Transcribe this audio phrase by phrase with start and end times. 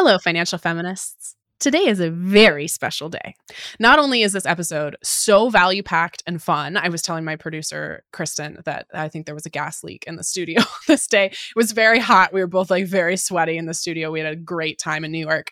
[0.00, 1.34] Hello, financial feminists.
[1.58, 3.34] Today is a very special day.
[3.80, 8.04] Not only is this episode so value packed and fun, I was telling my producer,
[8.12, 11.26] Kristen, that I think there was a gas leak in the studio this day.
[11.26, 12.32] It was very hot.
[12.32, 14.12] We were both like very sweaty in the studio.
[14.12, 15.50] We had a great time in New York.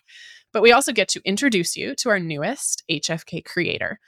[0.53, 3.99] But we also get to introduce you to our newest HFK creator.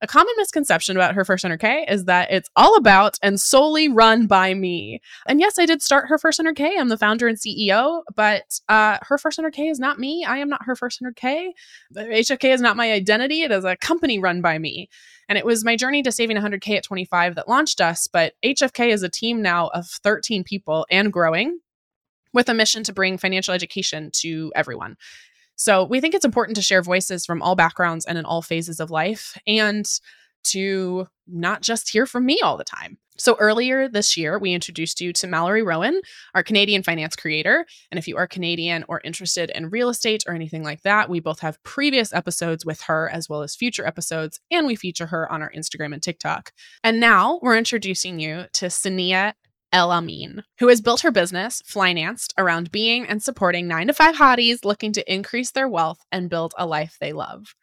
[0.00, 4.28] A common misconception about Her First 100K is that it's all about and solely run
[4.28, 5.00] by me.
[5.26, 6.78] And yes, I did start Her First 100K.
[6.78, 10.24] I'm the founder and CEO, but uh, Her First 100K is not me.
[10.24, 11.50] I am not Her First 100K.
[11.96, 13.42] HFK is not my identity.
[13.42, 14.88] It is a company run by me.
[15.28, 18.06] And it was my journey to saving 100K at 25 that launched us.
[18.06, 21.58] But HFK is a team now of 13 people and growing
[22.32, 24.96] with a mission to bring financial education to everyone.
[25.58, 28.78] So we think it's important to share voices from all backgrounds and in all phases
[28.78, 29.84] of life and
[30.44, 32.96] to not just hear from me all the time.
[33.18, 36.00] So earlier this year, we introduced you to Mallory Rowan,
[36.36, 37.66] our Canadian finance creator.
[37.90, 41.18] And if you are Canadian or interested in real estate or anything like that, we
[41.18, 45.30] both have previous episodes with her as well as future episodes, and we feature her
[45.32, 46.52] on our Instagram and TikTok.
[46.84, 49.32] And now we're introducing you to Sania
[49.72, 54.16] El Amin, who has built her business, financed around being and supporting nine to five
[54.16, 57.54] hotties looking to increase their wealth and build a life they love.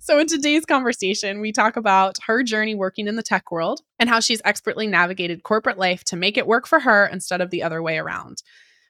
[0.00, 4.08] So, in today's conversation, we talk about her journey working in the tech world and
[4.08, 7.62] how she's expertly navigated corporate life to make it work for her instead of the
[7.62, 8.42] other way around.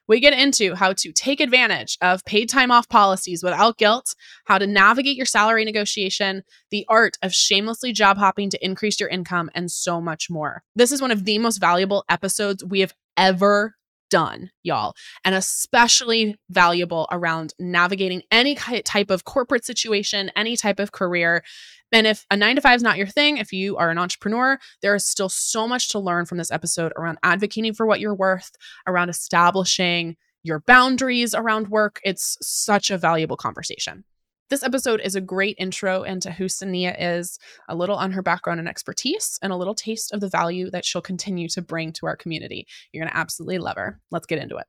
[0.07, 4.57] We get into how to take advantage of paid time off policies without guilt, how
[4.57, 9.49] to navigate your salary negotiation, the art of shamelessly job hopping to increase your income,
[9.55, 10.63] and so much more.
[10.75, 13.75] This is one of the most valuable episodes we have ever
[14.09, 20.91] done, y'all, and especially valuable around navigating any type of corporate situation, any type of
[20.91, 21.43] career.
[21.91, 24.59] And if a nine to five is not your thing, if you are an entrepreneur,
[24.81, 28.15] there is still so much to learn from this episode around advocating for what you're
[28.15, 28.51] worth,
[28.87, 31.99] around establishing your boundaries around work.
[32.03, 34.03] It's such a valuable conversation.
[34.47, 38.59] This episode is a great intro into who Sania is, a little on her background
[38.59, 42.05] and expertise, and a little taste of the value that she'll continue to bring to
[42.05, 42.67] our community.
[42.91, 43.99] You're going to absolutely love her.
[44.11, 44.67] Let's get into it.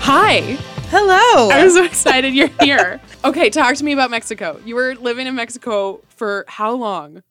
[0.00, 0.67] Hi.
[0.90, 1.50] Hello.
[1.50, 3.00] I'm so excited you're here.
[3.24, 4.58] okay, talk to me about Mexico.
[4.64, 7.22] You were living in Mexico for how long?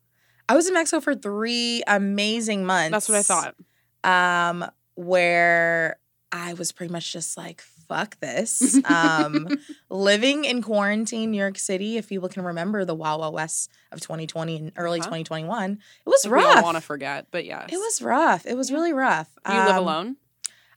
[0.48, 2.92] I was in Mexico for three amazing months.
[2.92, 3.56] That's what I thought.
[4.04, 5.98] Um, where
[6.32, 8.80] I was pretty much just like, fuck this.
[8.90, 9.48] Um,
[9.90, 14.00] living in quarantine, New York City, if people can remember the Wild Wild West of
[14.02, 15.08] 2020 and early Uh-huh.
[15.10, 15.80] 2021, it
[16.10, 16.58] was rough.
[16.58, 17.70] all want to forget, but yes.
[17.72, 18.46] It was rough.
[18.46, 18.76] It was Yeah.
[18.78, 19.30] really rough.
[19.48, 20.16] You live Um, alone?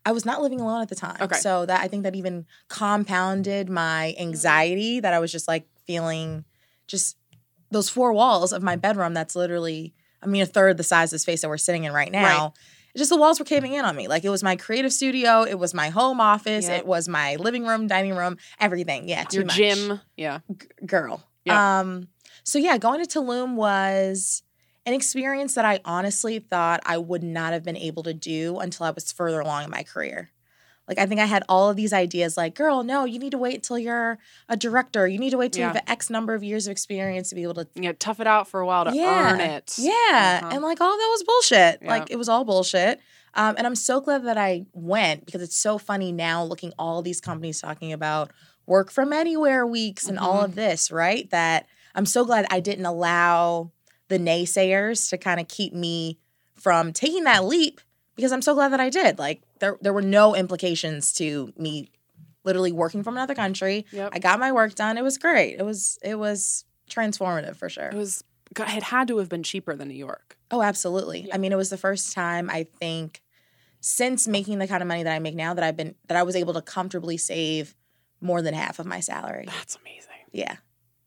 [0.06, 1.18] I was not living alone at the time.
[1.20, 1.36] Okay.
[1.38, 6.44] So that I think that even compounded my anxiety that I was just like feeling
[6.86, 7.16] just
[7.70, 11.16] those four walls of my bedroom that's literally I mean a third the size of
[11.16, 12.54] the space that we're sitting in right now.
[12.92, 14.08] It's Just the walls were caving in on me.
[14.08, 16.78] Like it was my creative studio, it was my home office, Yep.
[16.80, 19.08] it was my living room, dining room, everything.
[19.08, 19.56] Yeah, too Your much.
[19.56, 20.00] gym.
[20.16, 20.40] Yeah.
[20.50, 21.22] G- girl.
[21.48, 22.08] Um
[22.42, 24.42] so yeah, going to Tulum was
[24.86, 28.86] an experience that I honestly thought I would not have been able to do until
[28.86, 30.30] I was further along in my career.
[30.88, 33.38] Like I think I had all of these ideas like, girl, no, you need to
[33.38, 34.18] wait until you're
[34.48, 35.06] a director.
[35.06, 35.68] You need to wait till Yeah.
[35.68, 38.26] you have X number of years of experience to be able to Yeah, tough it
[38.26, 39.32] out for a while to Yeah.
[39.34, 39.74] earn it.
[39.78, 39.92] Yeah.
[40.42, 40.50] Uh-huh.
[40.52, 41.78] And like all that was bullshit.
[41.82, 41.88] Yeah.
[41.88, 42.98] Like it was all bullshit.
[43.34, 47.02] Um, and I'm so glad that I went because it's so funny now looking all
[47.02, 48.32] these companies talking about
[48.66, 50.44] work from anywhere weeks and all Mhm.
[50.46, 51.30] of this, right?
[51.30, 53.70] That I'm so glad I didn't allow
[54.10, 56.18] the naysayers to kind of keep me
[56.56, 57.80] from taking that leap
[58.16, 59.18] because I'm so glad that I did.
[59.18, 61.90] Like there there were no implications to me
[62.44, 63.86] literally working from another country.
[63.92, 64.10] Yep.
[64.12, 64.98] I got my work done.
[64.98, 65.58] It was great.
[65.58, 67.88] It was it was transformative for sure.
[67.88, 68.24] It was
[68.58, 70.36] it had to have been cheaper than New York.
[70.50, 71.28] Oh, absolutely.
[71.28, 71.36] Yeah.
[71.36, 73.22] I mean, it was the first time I think
[73.80, 76.24] since making the kind of money that I make now that I've been that I
[76.24, 77.76] was able to comfortably save
[78.20, 79.44] more than half of my salary.
[79.46, 80.10] That's amazing.
[80.32, 80.56] Yeah.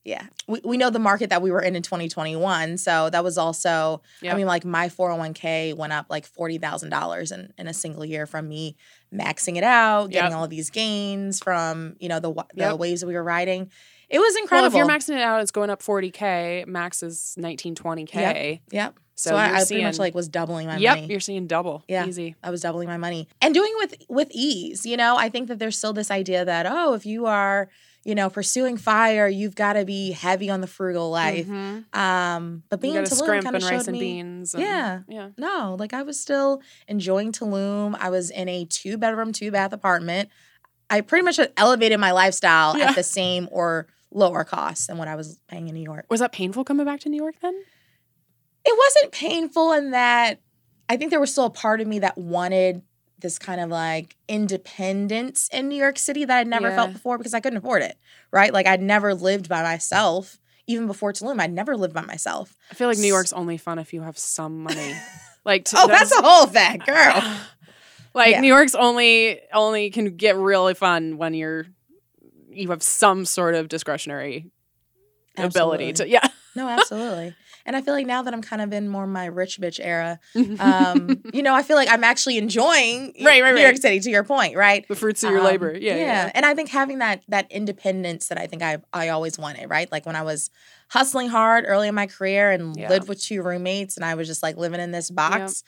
[0.05, 0.23] Yeah.
[0.47, 2.77] We, we know the market that we were in in 2021.
[2.77, 4.33] So that was also, Yep.
[4.33, 8.49] I mean, like my 401k went up like $40,000 in, in a single year from
[8.49, 8.75] me
[9.13, 10.37] maxing it out, getting Yep.
[10.37, 12.77] all of these gains from, you know, the, the Yep.
[12.79, 13.71] waves that we were riding.
[14.09, 14.67] It was Well, incredible.
[14.67, 16.65] if you're maxing it out, it's going up 40K.
[16.67, 18.59] Max is 1920K.
[18.71, 18.95] Yep.
[19.15, 21.01] So, So, I, I pretty much like was doubling my Yep, money.
[21.01, 21.83] Yep, you're seeing double.
[21.87, 22.05] Yeah.
[22.07, 22.35] Easy.
[22.43, 24.85] I was doubling my money and doing with with ease.
[24.87, 27.69] You know, I think that there's still this idea that oh, if you are
[28.05, 31.47] you know pursuing fire, you've got to be heavy on the frugal life.
[31.47, 31.95] Mhm.
[31.95, 33.99] Um, but being in Tulum kind of and rice showed and me.
[33.99, 34.53] beans.
[34.53, 34.99] and- Yeah.
[35.07, 35.29] Yeah.
[35.37, 37.95] No, like I was still enjoying Tulum.
[37.99, 40.29] I was in a two bedroom, two bath apartment.
[40.89, 42.89] I pretty much elevated my lifestyle Yeah.
[42.89, 46.05] at the same or lower cost than what I was paying in New York.
[46.09, 47.55] Was that painful coming back to New York then?
[48.65, 50.39] It wasn't painful in that
[50.89, 52.81] I think there was still a part of me that wanted
[53.19, 56.75] this kind of like independence in New York City that I'd never Yeah.
[56.75, 57.97] felt before because I couldn't afford it,
[58.31, 58.51] right?
[58.53, 60.39] Like I'd never lived by myself.
[60.67, 62.55] Even before Tulum, I'd never lived by myself.
[62.71, 64.93] I feel like New York's only fun if you have some money.
[65.45, 67.21] Like to, Oh, that's a whole thing, girl.
[68.13, 68.39] like Yeah.
[68.39, 71.65] New York's only only can get really fun when you're
[72.49, 74.51] you have some sort of discretionary
[75.37, 76.25] ability to yeah.
[76.55, 77.35] No, absolutely.
[77.65, 80.19] And I feel like now that I'm kind of in more my rich bitch era,
[80.59, 83.81] um, you know, I feel like I'm actually enjoying Right, right, New York right.
[83.81, 84.87] City to your point, right?
[84.87, 85.73] the fruits of your Um, labor.
[85.77, 86.31] Yeah, yeah.
[86.33, 89.91] And I think having that that independence that I think I I always wanted, right?
[89.91, 90.49] Like when I was
[90.89, 92.89] hustling hard early in my career and Yeah.
[92.89, 95.63] lived with two roommates and I was just like living in this box.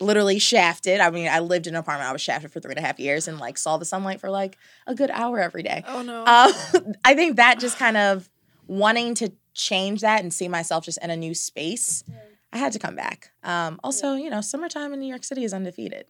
[0.00, 0.98] Literally shafted.
[1.00, 2.10] I mean, I lived in an apartment.
[2.10, 4.28] I was shafted for three and a half years and like saw the sunlight for
[4.28, 4.58] like
[4.88, 5.84] a good hour every day.
[5.86, 6.24] Oh no.
[6.26, 8.28] Um, I think that just kind of
[8.66, 12.04] wanting to change that and see myself just in a new space,
[12.52, 13.30] I had to come back.
[13.42, 16.06] Um, also, you know, summertime in New York City is undefeated.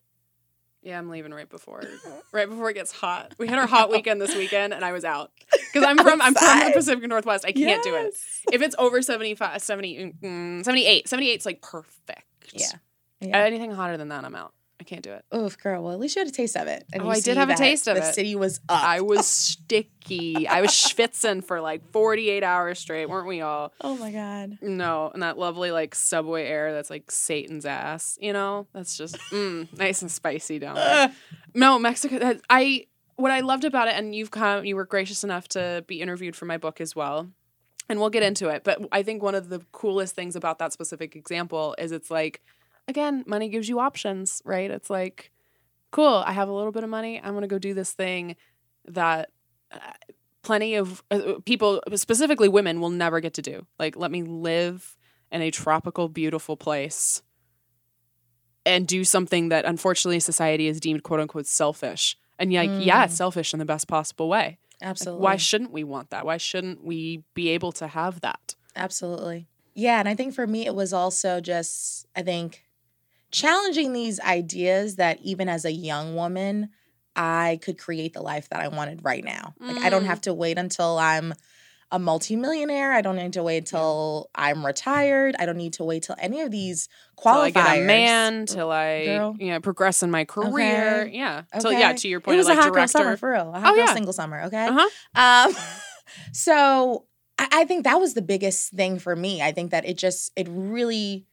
[0.83, 1.83] yeah, I'm leaving right before
[2.33, 3.35] right before it gets hot.
[3.39, 5.31] We had our hot weekend this weekend and I was out.
[5.73, 7.45] Cuz I'm from I'm from the Pacific Northwest.
[7.47, 8.15] I can't do it.
[8.53, 12.53] If it's over 75 70 mm, 78, 78 is like perfect.
[12.53, 12.67] Yeah.
[13.21, 13.39] Yeah.
[13.45, 14.53] Anything hotter than that I'm out.
[14.85, 15.25] I can't do it.
[15.35, 15.83] Oof, girl.
[15.83, 16.85] Well, at least you had a taste of it.
[16.93, 18.05] And Oh, I did have a taste of the it.
[18.09, 18.85] The city was up.
[18.85, 19.27] I was
[19.75, 20.47] sticky.
[20.47, 23.73] I was schwitzing for like 48 hours straight, weren't we all?
[23.81, 24.59] oh my god.
[24.61, 28.67] No, and that lovely like subway air that's like Satan's ass, you know?
[28.75, 31.13] That's just mm, nice and spicy down there.
[31.55, 32.87] No, Mexico that- I
[33.17, 36.37] what I loved about it and you've come you were gracious enough to be interviewed
[36.37, 37.31] for my book as well.
[37.89, 40.73] And we'll get into it, but I think one of the coolest things about that
[40.73, 42.43] specific example is it's like
[42.89, 44.71] again, money gives you options, right?
[44.71, 45.31] It's like
[45.91, 48.35] cool, I have a little bit of money, I'm going to go do this thing
[48.87, 49.31] that
[49.71, 49.79] uh,
[50.43, 53.65] plenty of uh, people, specifically women, will never get to do.
[53.79, 54.97] Like, let me live
[55.31, 57.23] in a tropical, beautiful place
[58.67, 62.17] and do something that unfortunately society is deemed quote unquote selfish.
[62.39, 63.11] And yeah, like, yeah, Mm.
[63.11, 64.59] selfish in the best possible way.
[64.81, 65.23] Like, Absolutely.
[65.23, 66.27] why shouldn't we want that?
[66.27, 68.57] Why shouldn't we be able to have that?
[68.75, 69.47] Absolutely.
[69.75, 72.64] Yeah, and I think for me it was also just I think
[73.35, 76.71] challenging these ideas that even as a young woman
[77.17, 79.55] I could create the life that I wanted right now.
[79.61, 80.07] Like I don't Mm.
[80.07, 81.33] have to wait until I'm
[81.93, 82.93] a multimillionaire.
[82.93, 85.37] I don't need to wait until I'm retired.
[85.39, 86.89] I don't need to wait till any of these
[87.23, 87.33] Till.
[87.33, 89.37] I get a man, till I Girl.
[89.39, 91.03] you know progress in my career.
[91.03, 91.17] Okay.
[91.17, 91.43] Yeah.
[91.61, 93.17] Till yeah, to your point, It was of a like hot girl summer director.
[93.19, 93.55] for real.
[93.55, 93.95] A hot Oh, girl yeah.
[93.95, 94.67] single summer, okay?
[94.67, 95.51] Uh-huh.
[95.51, 95.55] Um,
[96.33, 97.07] so
[97.39, 99.43] I, I think that was the biggest thing for me.
[99.43, 101.27] I think that it just it really,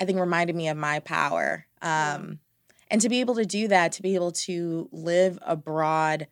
[0.00, 1.66] I think reminded me of my power.
[1.82, 2.40] Um,
[2.90, 6.26] and to be able to do that, to be able to live abroad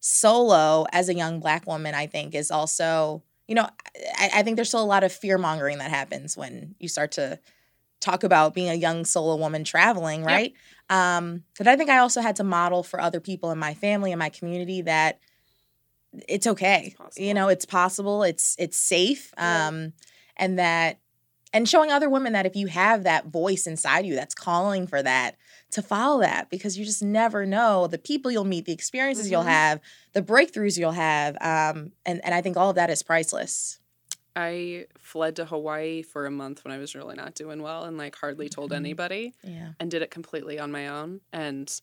[0.00, 3.68] solo as a young black woman, I think is also, you know,
[4.18, 7.12] I, I think there's still a lot of fear mongering that happens when you start
[7.12, 7.38] to
[8.00, 10.26] talk about being a young solo woman traveling, Yep.
[10.26, 10.52] right?
[10.90, 14.12] Um, but I think I also had to model for other people in my family
[14.12, 15.20] and my community that
[16.28, 16.94] it's okay.
[17.06, 18.22] It's you know, it's possible.
[18.22, 19.32] It's it's safe.
[19.38, 19.92] Um,
[20.36, 20.98] and that
[21.52, 25.02] and showing other women that if you have that voice inside you that's calling for
[25.02, 25.36] that,
[25.72, 29.42] to follow that because you just never know the people you'll meet, the experiences you'll
[29.42, 29.46] Mhm.
[29.48, 29.80] have,
[30.12, 31.34] the breakthroughs you'll have.
[31.40, 33.78] Um, and, and I think all of that is priceless.
[34.34, 37.98] I fled to Hawaii for a month when I was really not doing well and
[37.98, 38.76] like hardly told Mhm.
[38.76, 39.72] anybody Yeah.
[39.78, 41.80] and did it completely on my own and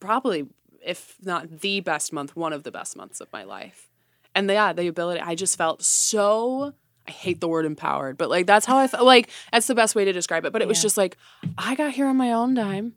[0.00, 0.48] probably
[0.84, 3.88] if not the best month, one of the best months of my life.
[4.34, 6.74] And the, yeah, the ability I just felt so
[7.06, 9.94] I hate the word empowered, but like that's how I felt like that's the best
[9.94, 10.52] way to describe it.
[10.52, 11.16] But it was just like
[11.58, 12.94] I got here on my own dime.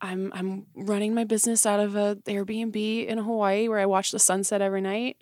[0.00, 4.18] I'm I'm running my business out of a Airbnb in Hawaii where I watch the
[4.18, 5.16] sunset every night.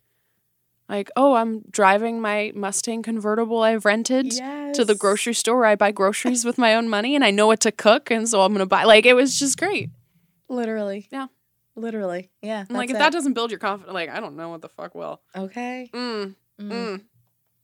[0.88, 5.74] Like, oh, I'm driving my Mustang convertible I've rented to the grocery store where I
[5.74, 8.52] buy groceries with my own money and I know what to cook and so I'm
[8.52, 9.90] gonna buy like it was just great.
[10.48, 11.08] Literally.
[11.10, 11.26] Yeah.
[11.74, 12.30] Literally.
[12.40, 12.66] Yeah.
[12.70, 14.94] Like if that's that doesn't build your confidence, like I don't know what the fuck
[14.94, 15.20] will.
[15.34, 15.90] Okay.
[15.92, 16.70] Mm, Mm.
[16.70, 17.02] mm.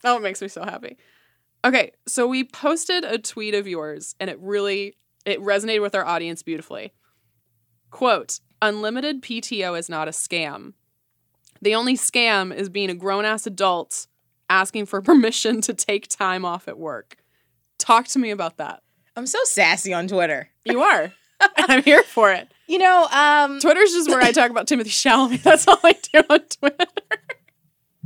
[0.04, 0.96] Oh, it makes me so happy.
[1.64, 6.04] Okay, so we posted a tweet of yours and it really it resonated with our
[6.04, 6.92] audience beautifully.
[7.90, 10.72] Quote, unlimited PTO is not a scam.
[11.60, 14.08] The only scam is being a grown ass adult
[14.50, 17.16] asking for permission to take time off at work.
[17.78, 18.82] Talk to me about that.
[19.16, 20.48] I'm so sassy on Twitter.
[20.64, 21.12] You are.
[21.56, 22.52] I'm here for it.
[22.66, 25.42] You know, um, Twitter's just where I talk about Timothy Chalamet.
[25.44, 26.86] That's all I do on Twitter.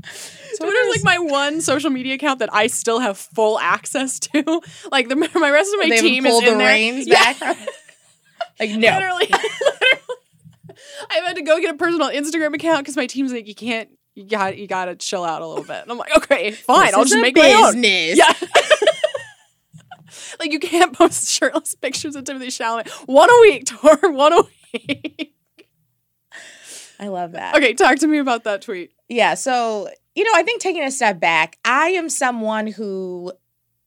[0.02, 4.60] Twitter's like my one social media account that I still have full access to.
[4.92, 6.68] Like the my rest of my they team is in the there.
[6.68, 7.32] reins Yeah.
[7.34, 7.40] back.
[8.60, 8.76] like no.
[8.94, 10.00] Literally, literally.
[11.10, 13.90] I've had to go get a personal Instagram account because my team's like, you can't,
[14.14, 15.82] you got, you got to chill out a little bit.
[15.82, 17.80] And I'm like, okay, fine, This I'll just make my own.
[17.80, 18.18] business.
[18.18, 18.48] Yeah.
[20.40, 22.88] like you can't post shirtless pictures of Timothy Chalamet.
[23.06, 23.98] One a week, Tor.
[24.10, 25.34] One a week.
[26.98, 27.56] I love that.
[27.56, 28.92] okay, talk to me about that tweet.
[29.08, 29.34] Yeah.
[29.34, 33.32] So, you know, I think taking a step back, I am someone who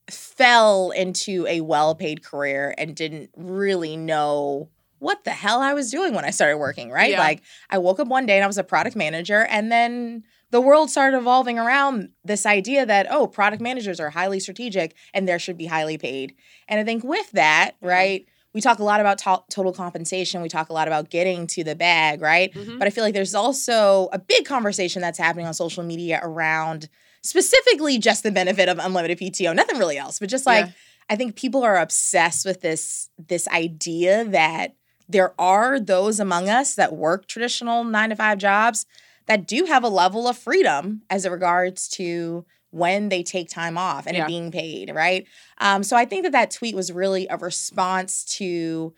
[0.09, 5.91] fell into a well paid career and didn't really know what the hell I was
[5.91, 7.11] doing when I started working, right?
[7.11, 7.19] Yeah.
[7.19, 10.59] Like, I woke up one day and I was a product manager, and then the
[10.59, 15.39] world started evolving around this idea that, oh, product managers are highly strategic and there
[15.39, 16.33] should be highly paid.
[16.67, 18.25] And I think with that, right?
[18.53, 20.41] We talk a lot about to- total compensation.
[20.41, 22.51] We talk a lot about getting to the bag, right?
[22.53, 22.79] Mhm.
[22.79, 26.89] But I feel like there's also a big conversation that's happening on social media around
[27.21, 30.71] specifically just the benefit of unlimited PTO, nothing really else, but just like Yeah.
[31.11, 34.73] I think people are obsessed with this this idea that
[35.07, 38.85] there are those among us that work traditional 9 to 5 jobs
[39.25, 43.77] that do have a level of freedom as it regards to when they take time
[43.77, 44.23] off and Yeah.
[44.23, 45.25] it being paid, right?
[45.59, 48.93] Um, so I think that that tweet was really a response to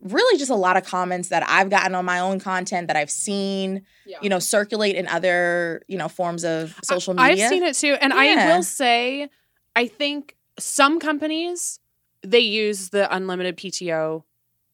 [0.00, 3.10] really just a lot of comments that I've gotten on my own content that I've
[3.10, 4.18] seen, Yeah.
[4.22, 7.44] you know, circulate in other, you know, forms of social media.
[7.44, 9.28] I've seen it too, and I will say,
[9.76, 11.80] I think some companies
[12.22, 14.24] they use the unlimited PTO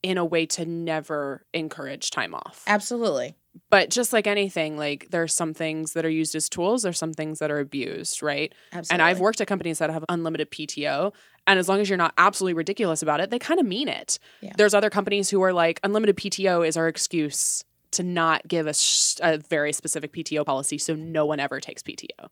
[0.02, 2.62] in a way to never encourage time off.
[2.66, 3.37] Absolutely.
[3.71, 7.13] But just like anything, like there's some things that are used as tools, there's some
[7.13, 8.53] things that are abused, right?
[8.73, 8.95] Absolutely.
[8.95, 11.13] And I've worked at companies that have unlimited PTO,
[11.47, 14.19] and as long as you're not absolutely ridiculous about it, they kind of mean it.
[14.41, 14.53] Yeah.
[14.57, 18.75] There's other companies who are like, unlimited PTO is our excuse to not give a,
[18.75, 22.29] sh- a very specific PTO policy, so no one ever takes PTO.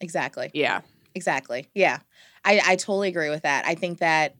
[0.00, 0.50] Exactly.
[0.54, 0.80] Yeah.
[1.14, 1.68] Exactly.
[1.74, 1.98] Yeah.
[2.44, 3.66] I, I totally agree with that.
[3.66, 4.34] I think that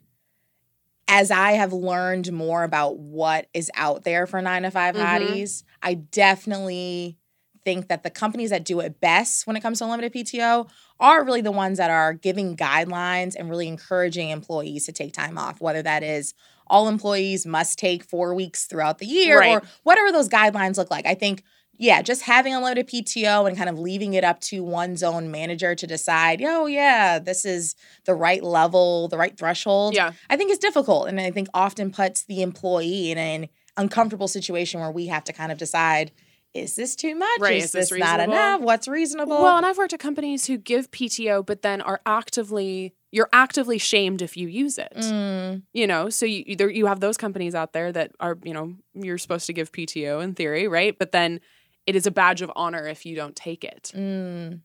[1.09, 5.03] as I have learned more about what is out there for nine to 5 Mhm.
[5.03, 7.19] hotties, I definitely
[7.65, 10.67] think that the companies that do it best when it comes to unlimited PTO
[10.99, 15.39] are really the ones that are giving guidelines and really encouraging employees to take time
[15.39, 16.35] off, whether that is
[16.67, 19.57] all employees must take four weeks throughout the year Right.
[19.57, 21.07] or whatever those guidelines look like.
[21.07, 21.45] I think
[21.79, 25.75] yeah, just having unlimited PTO and kind of leaving it up to one's own manager
[25.75, 27.75] to decide, oh, yeah, this is
[28.05, 29.95] the right level, the right threshold.
[29.95, 30.13] Yeah.
[30.31, 31.09] I think is difficult.
[31.09, 35.33] And I think often puts the employee in an uncomfortable situation where we have to
[35.33, 36.13] kind of decide,
[36.55, 37.41] is this too much?
[37.41, 38.61] Right, Is, is this this, not enough?
[38.61, 39.43] What's reasonable?
[39.43, 43.77] Well, and I've worked at companies who give PTO, but then are actively you're actively
[43.77, 44.93] shamed if you use it.
[44.97, 48.55] Mm, You know, so you either you have those companies out there that are you
[48.55, 50.99] know you're supposed to give PTO in theory, right?
[50.99, 51.41] But then
[51.87, 54.61] it is a badge of honor if you don't take it, mm.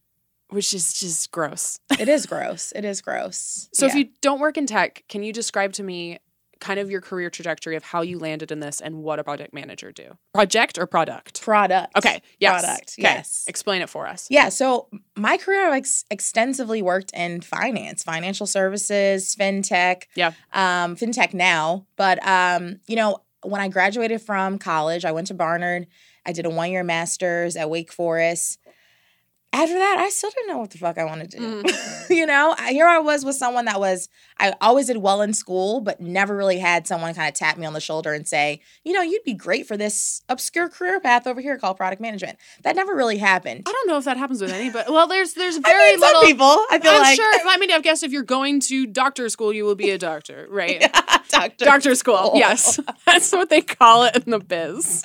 [0.49, 1.79] which is just gross.
[1.99, 2.71] It is gross.
[2.75, 3.69] It is gross.
[3.73, 6.19] So if you don't work in tech, can you describe to me
[6.59, 9.53] kind of your career trajectory of how you landed in this and what a project
[9.53, 10.17] manager do?
[10.33, 11.41] Project or product?
[11.41, 11.95] product.
[11.97, 12.21] Okay.
[12.39, 12.61] Yes.
[12.63, 13.01] Product, Okay.
[13.01, 13.45] yes.
[13.47, 14.27] Explain it for us.
[14.29, 20.03] Yeah, so my career I've ex- extensively worked in finance, financial services, fintech.
[20.15, 20.33] Yeah.
[20.53, 25.33] Um, fintech now, but um, you know, when I graduated from college, I went to
[25.33, 25.87] Barnard.
[26.27, 28.59] I did a one year master's at Wake Forest.
[29.53, 31.63] After that, I still didn't know what the fuck I wanted to do.
[31.63, 32.09] Mm.
[32.15, 35.79] you know, here I was with someone that was, I always did well in school,
[35.79, 38.91] but never really had someone kind of tap me on the shoulder and say, you
[38.93, 42.37] know, you'd be great for this obscure career path over here called product management.
[42.63, 43.63] That never really happened.
[43.65, 44.91] I don't know if that happens with anybody.
[44.91, 46.45] Well, there's there's I very mean, little people.
[46.69, 47.33] I feel I'm like sure.
[47.47, 50.45] I mean, I guess if you're going to doctor school, you will be a doctor,
[50.51, 50.81] right?
[51.29, 51.65] doctor.
[51.65, 55.03] Doctor school, yes, that's what they call it in the biz,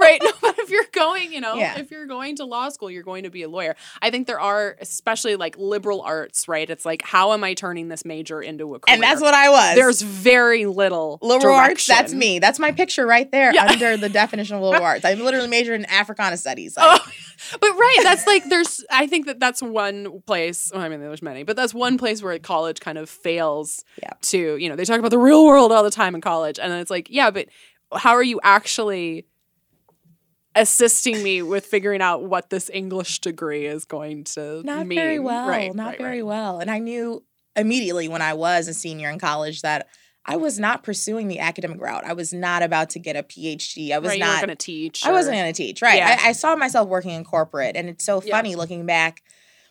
[0.00, 0.20] right?
[0.22, 1.78] No, but if you're going, you know, Yeah.
[1.78, 3.76] if you're going to law school, you're going to be a lawyer.
[4.02, 6.68] I think there are, especially like liberal arts, right?
[6.68, 8.94] It's like, how am I turning this major into a career?
[8.94, 9.74] and that's what I was.
[9.76, 11.86] there's very little liberal arts.
[11.86, 12.38] That's me.
[12.38, 13.66] That's my picture right there Yeah.
[13.66, 15.04] under the definition of liberal arts.
[15.04, 16.76] I literally majored in Africana studies.
[16.76, 17.12] Like, Oh,
[17.60, 18.84] but right, that's like there's.
[18.90, 20.70] I think that that's one place.
[20.74, 24.10] Well, I mean, there's many, but that's one place where college kind of fails Yeah.
[24.22, 24.56] to.
[24.56, 26.80] You know, they talk about the real world all the time in college, and then
[26.80, 27.46] it's like, yeah, but
[27.94, 29.26] how are you actually
[30.60, 34.98] assisting me with figuring out what this English degree is going to not mean?
[34.98, 35.48] very well.
[35.48, 36.26] Right, not right, very right.
[36.26, 36.58] well.
[36.60, 37.24] And I knew
[37.56, 39.88] immediately when I was a senior in college that
[40.26, 42.04] I was not pursuing the academic route.
[42.04, 43.90] I was not about to get a PhD.
[43.90, 45.04] I was weren't going to teach.
[45.04, 45.96] I wasn't going to teach, right?
[45.96, 46.18] Yeah.
[46.22, 48.36] I, I saw myself working in corporate, and it's so Yeah.
[48.36, 49.22] funny looking back.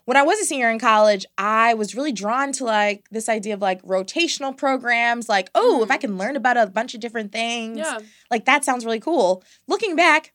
[0.06, 3.54] When I was a senior in college, I was really drawn to like this idea
[3.54, 5.30] of like rotational programs.
[5.30, 5.92] Like, oh, if mm-hmm.
[5.92, 8.00] I can learn about a bunch of different things, Yeah,
[8.32, 9.44] like that sounds really cool.
[9.68, 10.34] Looking back,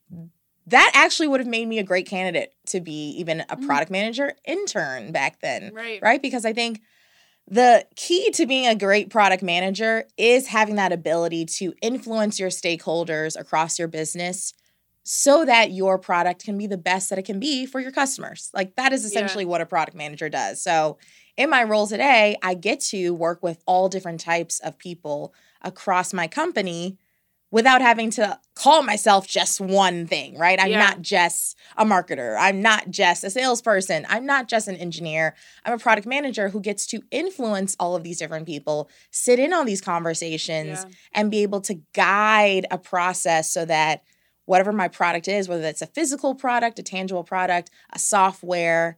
[0.67, 3.67] that actually would have made me a great candidate to be even a Mm.
[3.67, 6.23] product manager intern back then, right, right?
[6.23, 6.81] Because I think
[7.47, 12.49] the key to being a great product manager is having that ability to influence your
[12.49, 14.55] stakeholders across your business
[15.03, 18.51] so that your product can be the best that it can be for your customers.
[18.55, 19.51] Like that is essentially yeah.
[19.51, 20.63] what a product manager does.
[20.63, 20.97] So,
[21.37, 26.15] in my role today, I get to work with all different types of people across
[26.15, 26.97] my company
[27.55, 30.59] without having to call myself just one thing, right?
[30.61, 30.87] I'm yeah.
[30.89, 32.37] not just a marketer.
[32.37, 34.05] I'm not just a salesperson.
[34.09, 35.37] I'm not just an engineer.
[35.65, 39.53] I'm a product manager who gets to influence all of these different people, sit in
[39.53, 40.95] on these conversations, yeah.
[41.13, 44.03] and be able to guide a process so that
[44.47, 48.97] whatever my product is, whether it's a physical product, a tangible product, a software,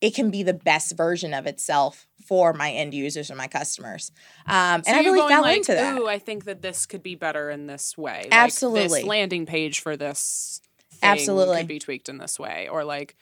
[0.00, 4.10] it can be the best version of itself for my end users and my customers.
[4.46, 5.98] Um, so and I really fell like, into that.
[5.98, 8.26] Ooh, I think that this could be better in this way.
[8.32, 8.88] Absolutely.
[8.88, 10.62] Like this landing page for this
[11.02, 11.58] Absolutely.
[11.58, 12.68] could be tweaked in this way.
[12.72, 13.16] Or like,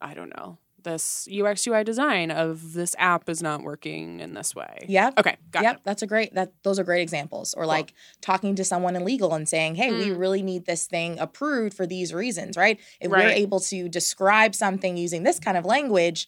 [0.00, 4.54] I don't know, this UX UI design of this app is not working in this
[4.54, 4.86] way.
[4.88, 5.10] Yeah.
[5.18, 5.36] Okay.
[5.50, 5.76] Got yep.
[5.76, 5.82] It.
[5.84, 7.52] That's a great that those are great examples.
[7.52, 7.68] Or cool.
[7.68, 9.98] like talking to someone in legal and saying, Hey, mm.
[9.98, 12.80] we really need this thing approved for these reasons, right?
[13.02, 13.26] If right.
[13.26, 16.26] we're able to describe something using this kind of language,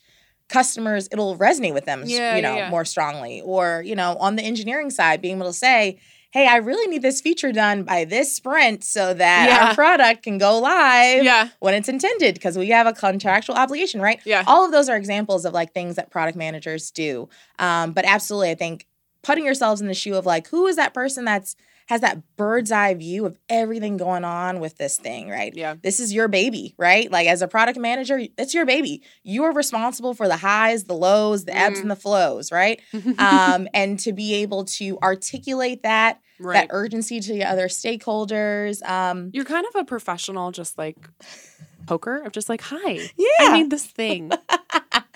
[0.49, 2.71] customers it'll resonate with them yeah, you know yeah, yeah.
[2.71, 3.40] more strongly.
[3.43, 5.99] Or you know on the engineering side being able to say
[6.31, 10.38] hey i really need this feature done by this sprint so that our product can
[10.38, 11.49] go live yeah.
[11.61, 14.21] when it's intended because we have a contractual obligation right?
[14.25, 14.45] Yeah.
[14.47, 17.28] All of those are examples of like things that product managers do.
[17.59, 18.87] Um, but absolutely i think
[19.23, 21.57] putting yourselves in the shoe of like who is that person that's
[21.88, 25.54] has that bird's eye view of everything going on with this thing, right?
[25.54, 25.76] Yeah.
[25.83, 27.11] This is your baby, right?
[27.11, 29.02] Like as a product manager, it's your baby.
[29.23, 31.83] You are responsible for the highs, the lows, the ebbs, mm.
[31.83, 32.80] and the flows, right?
[33.18, 36.68] um, and to be able to articulate that, right.
[36.68, 38.87] that urgency to the other stakeholders.
[38.87, 40.97] Um, You're kind of a professional, just like
[41.88, 42.23] poker.
[42.23, 43.11] I'm just like, hi.
[43.16, 43.26] Yeah.
[43.40, 44.30] I need this thing.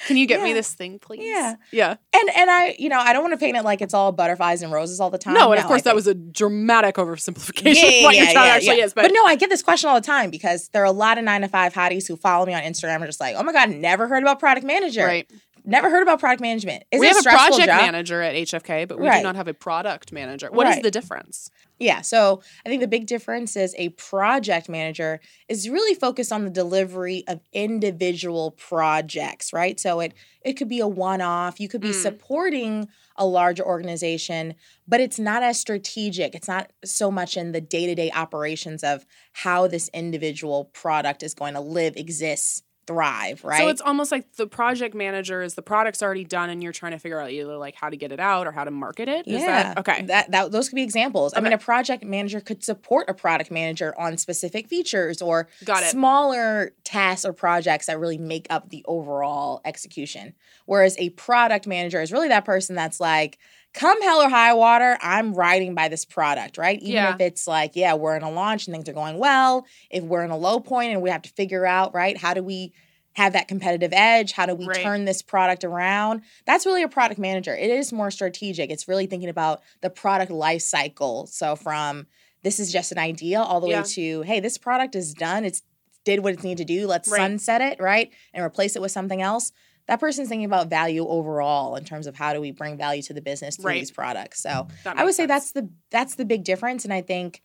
[0.06, 0.46] Can you get yeah.
[0.46, 1.22] me this thing, please?
[1.22, 1.56] Yeah.
[1.70, 1.96] Yeah.
[2.12, 4.62] And and I, you know, I don't want to paint it like it's all butterflies
[4.62, 5.34] and roses all the time.
[5.34, 8.42] No, and no, of course that was a dramatic oversimplification yeah, yeah, what your yeah,
[8.42, 8.94] actually is.
[8.94, 9.02] But.
[9.02, 11.24] but no, I get this question all the time because there are a lot of
[11.24, 13.52] nine to five hotties who follow me on Instagram and are just like, oh my
[13.52, 15.04] God, never heard about product manager.
[15.04, 15.30] Right.
[15.64, 16.84] Never heard about product management.
[16.90, 17.80] Is we have a, a project job?
[17.80, 19.18] manager at HFK, but we right.
[19.18, 20.50] do not have a product manager.
[20.50, 20.78] What right.
[20.78, 21.50] is the difference?
[21.78, 26.44] Yeah, so I think the big difference is a project manager is really focused on
[26.44, 29.78] the delivery of individual projects, right?
[29.78, 32.02] So it it could be a one-off, you could be mm.
[32.02, 34.54] supporting a larger organization,
[34.88, 36.34] but it's not as strategic.
[36.34, 41.54] It's not so much in the day-to-day operations of how this individual product is going
[41.54, 43.58] to live, exist, thrive, right?
[43.58, 46.92] So it's almost like the project manager is the product's already done and you're trying
[46.92, 49.26] to figure out either like how to get it out or how to market it.
[49.26, 49.74] Is yeah.
[49.74, 50.02] That, okay.
[50.06, 51.32] That, that those could be examples.
[51.32, 51.40] Okay.
[51.40, 55.84] I mean, a project manager could support a product manager on specific features or Got
[55.84, 55.90] it.
[55.90, 60.34] smaller tasks or projects that really make up the overall execution.
[60.66, 63.38] Whereas a product manager is really that person that's like,
[63.72, 66.78] come hell or high water, I'm riding by this product, right?
[66.80, 67.14] Even yeah.
[67.14, 70.24] if it's like, yeah, we're in a launch and things are going well, if we're
[70.24, 72.72] in a low point and we have to figure out, right, how do we
[73.14, 74.32] have that competitive edge?
[74.32, 74.82] How do we right.
[74.82, 76.22] turn this product around?
[76.46, 77.54] That's really a product manager.
[77.54, 78.70] It is more strategic.
[78.70, 81.26] It's really thinking about the product life cycle.
[81.26, 82.06] So from
[82.42, 83.82] this is just an idea all the yeah.
[83.82, 85.44] way to, hey, this product is done.
[85.44, 85.62] It's
[86.04, 86.86] did what it needed to do.
[86.86, 87.18] Let's right.
[87.18, 88.10] sunset it, right?
[88.34, 89.52] And replace it with something else
[89.88, 93.12] that person's thinking about value overall in terms of how do we bring value to
[93.12, 93.80] the business through right.
[93.80, 94.40] these products.
[94.42, 96.84] So I would say that's the that's the big difference.
[96.84, 97.42] And I think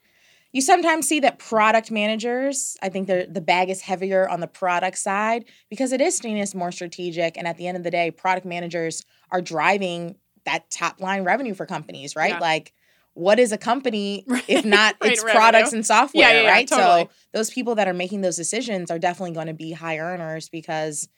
[0.53, 4.97] you sometimes see that product managers, I think the bag is heavier on the product
[4.97, 7.37] side because it is seen as more strategic.
[7.37, 11.53] And at the end of the day, product managers are driving that top line revenue
[11.53, 12.31] for companies, right?
[12.31, 12.39] Yeah.
[12.39, 12.73] Like
[13.13, 16.67] what is a company if not right, its products and software, yeah, yeah, right?
[16.67, 17.03] Totally.
[17.03, 20.49] So those people that are making those decisions are definitely going to be high earners
[20.49, 21.09] because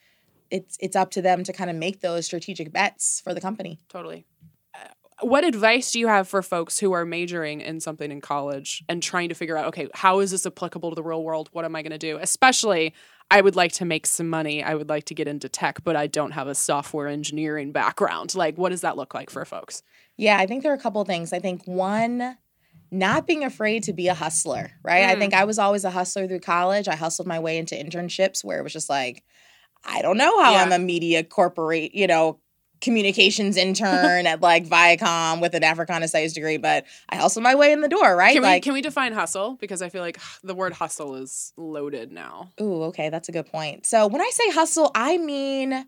[0.51, 3.79] it's it's up to them to kind of make those strategic bets for the company.
[3.89, 4.25] Totally.
[4.73, 4.87] Uh,
[5.21, 9.03] what advice do you have for folks who are majoring in something in college and
[9.03, 11.49] trying to figure out, okay, how is this applicable to the real world?
[11.51, 12.17] What am I going to do?
[12.17, 12.93] Especially,
[13.31, 14.63] I would like to make some money.
[14.63, 18.33] I would like to get into tech, but I don't have a software engineering background.
[18.33, 19.83] Like, what does that look like for folks?
[20.17, 21.31] Yeah, I think there are a couple things.
[21.31, 22.37] I think one,
[22.91, 25.03] not being afraid to be a hustler, right?
[25.03, 25.09] Mm.
[25.09, 26.87] I think I was always a hustler through college.
[26.87, 29.23] I hustled my way into internships where it was just like,
[29.83, 30.63] I don't know how yeah.
[30.63, 32.39] I'm a media corporate, you know,
[32.81, 37.71] communications intern at like Viacom with an Africana studies degree, but I hustle my way
[37.71, 38.33] in the door, right?
[38.33, 39.57] Can like, we, can we define hustle?
[39.59, 42.49] Because I feel like the word hustle is loaded now.
[42.61, 43.85] Ooh, okay, that's a good point.
[43.85, 45.85] So when I say hustle, I mean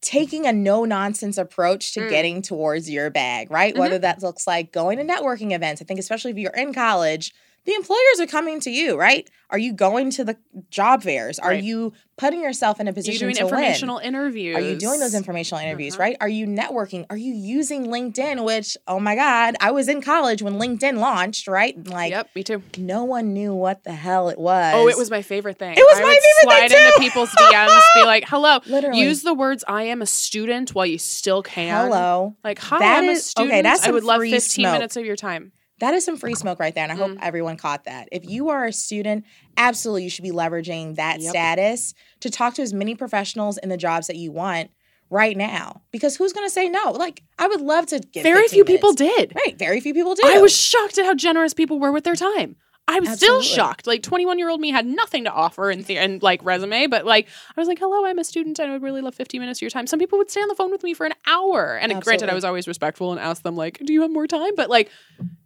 [0.00, 2.08] taking a no nonsense approach to mm.
[2.08, 3.72] getting towards your bag, right?
[3.72, 3.80] Mm-hmm.
[3.80, 5.82] Whether that looks like going to networking events.
[5.82, 7.32] I think especially if you're in college,
[7.68, 9.28] the employers are coming to you, right?
[9.50, 10.36] Are you going to the
[10.70, 11.38] job fairs?
[11.38, 11.62] Are Right.
[11.62, 13.54] you putting yourself in a Are you position doing to win?
[13.54, 14.56] informational interviews?
[14.56, 16.02] Are you doing those informational interviews, Uh-huh.
[16.02, 16.16] right?
[16.20, 17.06] Are you networking?
[17.10, 18.44] Are you using LinkedIn?
[18.44, 21.76] Which, oh my God, I was in college when LinkedIn launched, right?
[21.88, 22.62] Like, yep, me too.
[22.78, 24.72] no one knew what the hell it was.
[24.74, 25.74] Oh, it was my favorite thing.
[25.76, 29.00] It was I my would favorite slide thing, into people's DMs, be like, "Hello." literally.
[29.00, 31.86] Use the words "I am a student" while you still can.
[31.86, 32.34] hello.
[32.42, 33.52] Like, hi, That I'm a student.
[33.52, 34.72] okay, that's I would love free 15 smoke.
[34.72, 35.52] minutes of your time.
[35.80, 36.82] That is some free smoke right there.
[36.84, 37.18] And I hope Mm.
[37.22, 38.08] everyone caught that.
[38.12, 39.24] If you are a student,
[39.56, 41.30] absolutely you should be leveraging that Yep.
[41.30, 44.70] status to talk to as many professionals in the jobs that you want
[45.10, 45.82] right now.
[45.92, 46.90] Because who's going to say no?
[46.92, 49.32] Like, I would love to get Very 15 few people did.
[49.34, 49.56] Right.
[49.58, 50.26] Very few people did.
[50.26, 52.56] I was shocked at how generous people were with their time.
[52.90, 53.86] I was still shocked.
[53.86, 57.04] Like 21 year old me had nothing to offer in the and like resume, but
[57.04, 58.58] like I was like, "Hello, I'm a student.
[58.58, 60.48] and I would really love 15 minutes of your time." Some people would stay on
[60.48, 63.42] the phone with me for an hour, and granted, I was always respectful and asked
[63.42, 64.90] them like, "Do you have more time?" But like,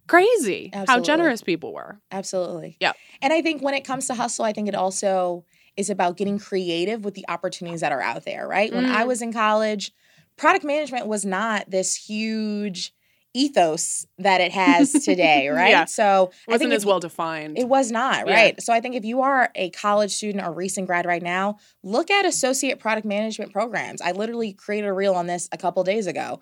[0.08, 2.00] crazy how generous people were.
[2.10, 2.76] Absolutely.
[2.80, 2.92] Yeah.
[3.20, 5.44] And I think when it comes to hustle, I think it also
[5.76, 8.72] is about getting creative with the opportunities that are out there, right?
[8.72, 9.06] When I Mm.
[9.06, 9.92] was in college,
[10.36, 12.92] product management was not this huge
[13.34, 15.70] ethos that it has today, right?
[15.70, 15.84] Yeah.
[15.86, 17.58] So I wasn't think as well defined.
[17.58, 18.34] It was not, Yeah.
[18.34, 18.62] right?
[18.62, 22.10] So I think if you are a college student or recent grad right now, look
[22.10, 24.02] at associate product management programs.
[24.02, 26.40] I literally created a reel on this a couple days ago.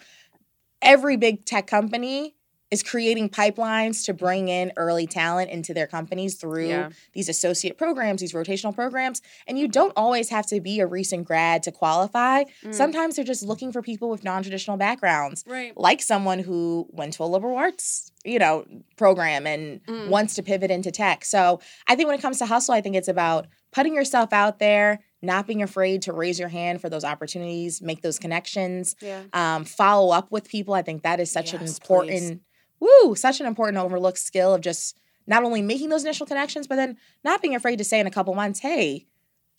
[0.83, 2.35] Every big tech company
[2.71, 6.91] is creating pipelines to bring in early talent into their companies through Yeah.
[7.15, 9.21] these associate programs, these rotational programs.
[9.49, 12.45] And you don't always have to be a recent grad to qualify.
[12.65, 12.73] Mm.
[12.75, 15.77] Sometimes they're just looking for people with non-traditional backgrounds right.
[15.77, 18.65] like someone who went to a liberal arts, you know,
[18.97, 20.09] program and Mm.
[20.09, 21.25] wants to pivot into tech.
[21.25, 24.59] So I think when it comes to hustle, I think it's about putting yourself out
[24.61, 29.23] there, not being afraid to raise your hand for those opportunities, make those connections, Yeah.
[29.33, 30.75] um, follow up with people.
[30.75, 32.41] I think that is such an Yes, important,
[32.81, 36.77] woo, such an important overlooked skill of just not only making those initial connections, but
[36.77, 39.07] then not being afraid to say in a couple months, hey,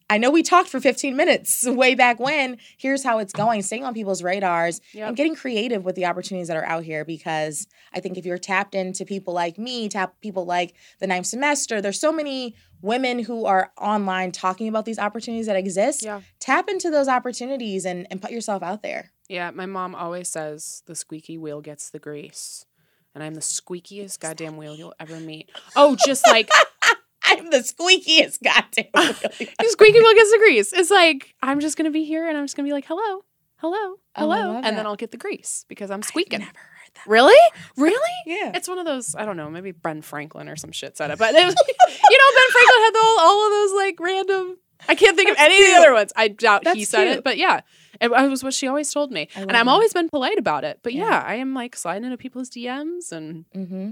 [0.10, 2.58] I know we talked for 15 minutes way back when.
[2.78, 3.62] Here's how it's going.
[3.62, 5.08] Staying on people's radars Yep.
[5.08, 8.38] and getting creative with the opportunities that are out here because I think if you're
[8.38, 13.20] tapped into people like me, tap people like the ninth semester, there's so many women
[13.20, 16.04] who are online talking about these opportunities that exist.
[16.04, 16.20] Yeah.
[16.42, 19.12] Tap into those opportunities and, and put yourself out there.
[19.30, 22.66] Yeah, my mom always says the squeaky wheel gets the grease.
[23.14, 25.50] And I'm the squeakiest goddamn wheel you'll ever meet.
[25.76, 26.50] Oh, just like
[27.24, 28.86] I'm the squeakiest goddamn.
[28.94, 30.74] the squeaky wheel gets the grease.
[30.74, 33.24] It's like I'm just gonna be here and I'm just gonna be like, hello,
[33.58, 34.76] hello, Oh, hello, love and that.
[34.76, 36.40] then I'll get the grease because I'm squeaking.
[36.40, 37.08] never heard that.
[37.08, 37.40] Really?
[37.78, 38.00] Really?
[38.26, 38.52] Yeah.
[38.56, 39.16] It's one of those.
[39.16, 39.50] I don't know.
[39.50, 42.84] Maybe Ben Franklin or some shit said it, but it was, you know, Ben Franklin
[42.84, 44.58] had the whole, all of those like random.
[44.90, 46.12] I can't think of That's any of the other ones.
[46.16, 47.18] I doubt he said cute.
[47.20, 47.62] it, but yeah,
[48.02, 49.72] it, it was what she always told me, and I'm that.
[49.72, 50.80] always been polite about it.
[50.84, 51.10] But Yeah.
[51.10, 53.90] yeah, I am like sliding into people's DMs, and Mm-hmm.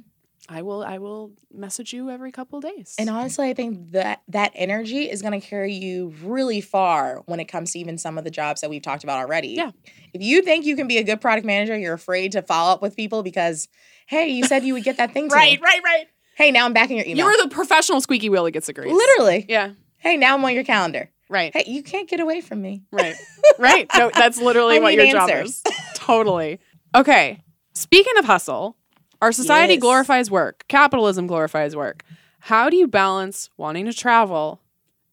[0.51, 2.95] I will, I will message you every couple days.
[2.97, 7.39] And honestly, I think that that energy is going to carry you really far when
[7.39, 9.49] it comes to even some of the jobs that we've talked about already.
[9.49, 9.71] Yeah.
[10.11, 12.81] If you think you can be a good product manager, you're afraid to follow up
[12.81, 13.67] with people because,
[14.07, 15.63] hey, you said you would get that thing right, me.
[15.63, 16.05] right, right.
[16.35, 17.27] Hey, now I'm back in your email.
[17.27, 18.91] You're the professional squeaky wheel that gets the grease.
[18.91, 19.45] Literally.
[19.47, 19.73] Yeah.
[19.97, 21.11] Hey, now I'm on your calendar.
[21.29, 21.55] Right.
[21.55, 22.83] Hey, you can't get away from me.
[22.91, 23.15] Right.
[23.59, 23.87] Right.
[23.93, 25.61] No, that's literally what your job is.
[25.93, 26.59] totally.
[26.95, 27.43] Okay.
[27.73, 28.77] Speaking of hustle,
[29.21, 29.81] our society Yes.
[29.81, 30.63] glorifies work.
[30.69, 32.03] Capitalism glorifies work.
[32.39, 34.61] How do you balance wanting to travel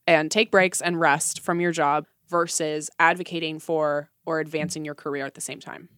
[0.06, 5.26] and take breaks and rest from your job versus advocating for or advancing your career
[5.26, 5.88] at the same time?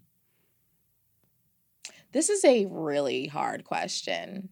[2.13, 4.49] This is a really hard question.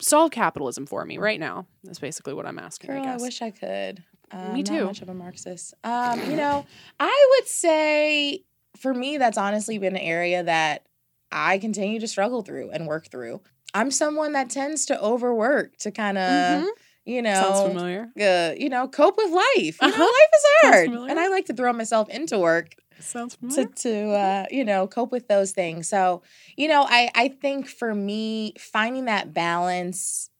[0.00, 1.66] Solve capitalism for me right now.
[1.82, 4.04] That's basically what I'm asking, Girl, I I, wish I could.
[4.32, 4.84] Um, Me Not too.
[4.86, 5.74] much of a Marxist.
[5.84, 6.64] Um, you know,
[6.98, 8.44] I would say
[8.76, 10.86] for me, that's honestly been an area that
[11.30, 13.40] I continue to struggle through and work through.
[13.74, 16.68] I'm someone that tends to overwork to kind of, Mhm.
[17.04, 18.12] you Sounds know, familiar.
[18.20, 19.78] uh, you know, cope with life.
[19.80, 20.02] You Uh-huh.
[20.02, 24.46] life is hard, and I like to throw myself into work Sounds to to uh,
[24.50, 25.88] you know cope with those things.
[25.88, 26.22] So
[26.56, 30.30] you know, I I think for me finding that balance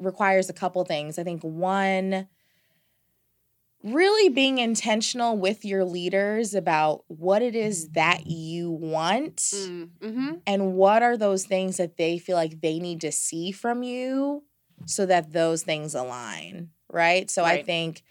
[0.00, 1.18] requires a couple things.
[1.18, 2.28] I think one
[3.82, 9.40] really being intentional with your leaders about what it is that you want
[10.00, 10.34] Mm-hmm.
[10.46, 14.42] and what are those things that they feel like they need to see from you
[14.84, 17.30] so that those things align, right?
[17.30, 18.02] So I think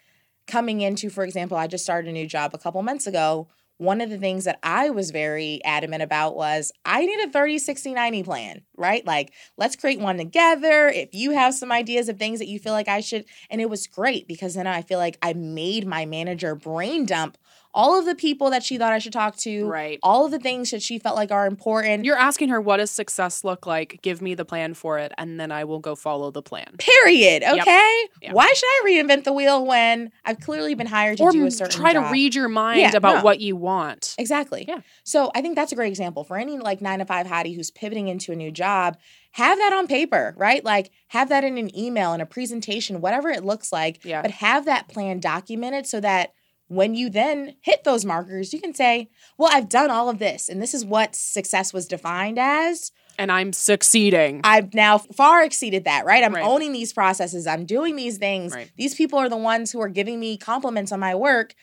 [0.47, 3.47] coming into, for example, I just started a new job a couple months ago.
[3.77, 7.59] One of the things that I was very adamant about was I need a 30,
[7.59, 9.05] 60, 90 plan, right?
[9.05, 10.87] Like, let's create one together.
[10.87, 13.69] If you have some ideas of things that you feel like I should, and it
[13.69, 17.37] was great because then I feel like I made my manager brain dump
[17.77, 19.99] all of the people that she thought I should talk to, Right.
[20.03, 22.03] all of the things that she felt like are important.
[22.03, 23.99] You're asking her what does success look like?
[24.01, 26.65] Give me the plan for it, and then I will go follow the plan.
[26.79, 27.43] Period.
[27.43, 27.61] Yep.
[27.61, 28.07] Okay.
[28.21, 28.33] Yeah.
[28.33, 31.51] Why should I reinvent the wheel when I've clearly been hired to Or do a
[31.51, 32.05] certain try job?
[32.07, 33.21] to read your mind Yeah, about no.
[33.23, 34.15] what you want.
[34.17, 34.65] Exactly.
[34.67, 34.79] Yeah.
[35.03, 37.69] So I think that's a great example for any like nine to five hottie who's
[37.71, 38.97] pivoting into a new job.
[39.33, 40.63] Have that on paper, right?
[40.65, 44.03] Like have that in an email, in a presentation, whatever it looks like.
[44.03, 44.23] Yeah.
[44.23, 46.31] But have that plan documented so that
[46.67, 50.49] when you then hit those markers, you can say, well, I've done all of this,
[50.49, 52.91] and this is what success was defined as.
[53.19, 54.41] And I'm succeeding.
[54.43, 56.23] I've now far exceeded that, right?
[56.23, 56.43] I'm Right.
[56.45, 57.47] owning these processes.
[57.47, 58.53] I'm doing these things.
[58.53, 58.69] Right.
[58.77, 61.55] These people are the ones who are giving me compliments on my work.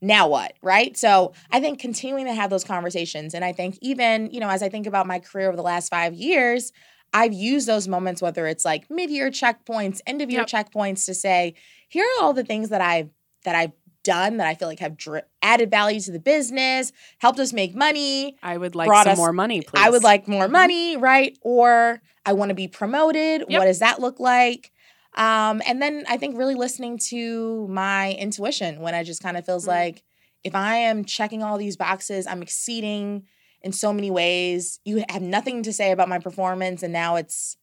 [0.00, 0.96] Now what, right?
[0.96, 3.34] So I think continuing to have those conversations.
[3.34, 5.90] And I think even, you know, as I think about my career over the last
[5.90, 6.72] five years,
[7.12, 10.72] I've used those moments, whether it's like mid-year checkpoints, end of year Yep.
[10.72, 11.54] checkpoints, to say,
[11.88, 13.10] here are all the things that I've
[13.44, 13.72] that I've
[14.02, 17.74] done that I feel like have dri- added value to the business, helped us make
[17.74, 19.80] money, I would like some us- more money, please.
[19.80, 20.52] I would like more Mhm.
[20.52, 21.36] money, right?
[21.42, 23.44] Or I want to be promoted.
[23.48, 23.58] Yep.
[23.58, 24.70] What does that look like?
[25.14, 29.44] Um, and then I think really listening to my intuition when I just kind of
[29.44, 29.68] feels Mhm.
[29.68, 30.02] like
[30.44, 33.24] if I am checking all these boxes, I'm exceeding
[33.62, 34.80] in so many ways.
[34.84, 37.56] You have nothing to say about my performance, and now it's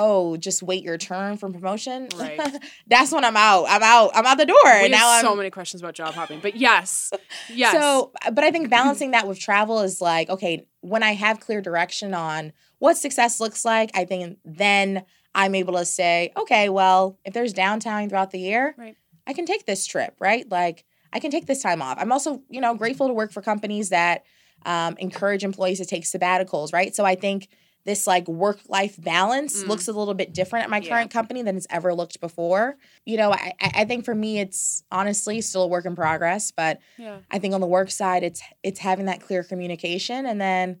[0.00, 2.08] oh, just wait your turn for promotion.
[2.16, 2.40] Right.
[2.86, 3.66] That's when I'm out.
[3.68, 4.10] I'm out.
[4.14, 4.56] I'm out the door.
[4.64, 7.12] We and now have I'm so many questions about job hopping, but yes,
[7.52, 7.72] yes.
[7.72, 11.60] so, but I think balancing that with travel is like, okay, when I have clear
[11.60, 17.18] direction on what success looks like, I think then I'm able to say, okay, well,
[17.24, 18.96] if there's downtime throughout the year, Right.
[19.26, 20.50] I can take this trip, right?
[20.50, 21.98] Like, I can take this time off.
[22.00, 24.24] I'm also, you know, grateful to work for companies that
[24.64, 26.94] um, encourage employees to take sabbaticals, right?
[26.96, 27.48] So I think
[27.84, 29.68] this like work life balance Mm.
[29.68, 30.88] looks a little bit different at my Yeah.
[30.90, 32.76] current company than it's ever looked before.
[33.06, 36.78] You know, I, I think for me, it's honestly still a work in progress, but
[36.98, 37.18] yeah.
[37.30, 40.80] I think on the work side, it's it's having that clear communication, and then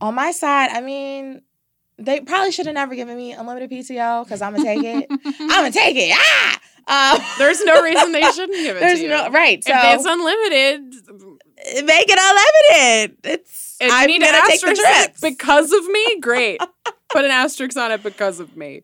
[0.00, 1.42] on my side, I mean,
[1.98, 5.06] they probably should have never given me unlimited PTO because I'm gonna take it.
[5.40, 6.12] I'm gonna take it.
[6.16, 6.60] Ah,
[7.16, 9.08] uh, There's no reason they shouldn't give it there's to you.
[9.08, 9.62] no right.
[9.62, 13.18] So if it's unlimited, make it unlimited.
[13.24, 15.20] It's I'm you need gonna take the asterisk trips.
[15.20, 16.60] because of me, great.
[17.10, 18.82] Put an asterisk on it because of me.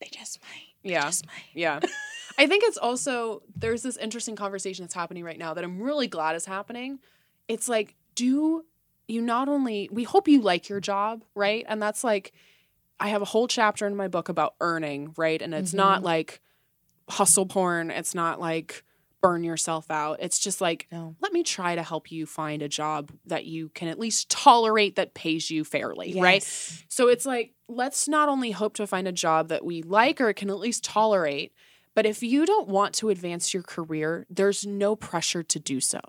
[0.00, 0.74] they just might.
[0.84, 1.02] They Yeah.
[1.02, 1.44] just might.
[1.54, 1.80] Yeah.
[2.38, 6.06] I think it's also there's this interesting conversation that's happening right now that I'm really
[6.06, 6.98] glad is happening.
[7.48, 8.64] It's like, do
[9.08, 11.64] you not only we hope you like your job, right?
[11.68, 12.32] And that's like
[12.98, 15.40] I have a whole chapter in my book about earning, right?
[15.42, 16.04] And it's not Mhm.
[16.04, 16.40] like
[17.08, 18.82] hustle porn, it's not like
[19.20, 20.18] burn yourself out.
[20.20, 21.14] It's just like No.
[21.20, 24.96] let me try to help you find a job that you can at least tolerate
[24.96, 26.42] that pays you fairly, right?
[26.88, 30.32] So it's like, let's not only hope to find a job that we like or
[30.32, 31.52] can at least tolerate,
[31.94, 36.00] but if you don't want to advance your career, there's no pressure to do so,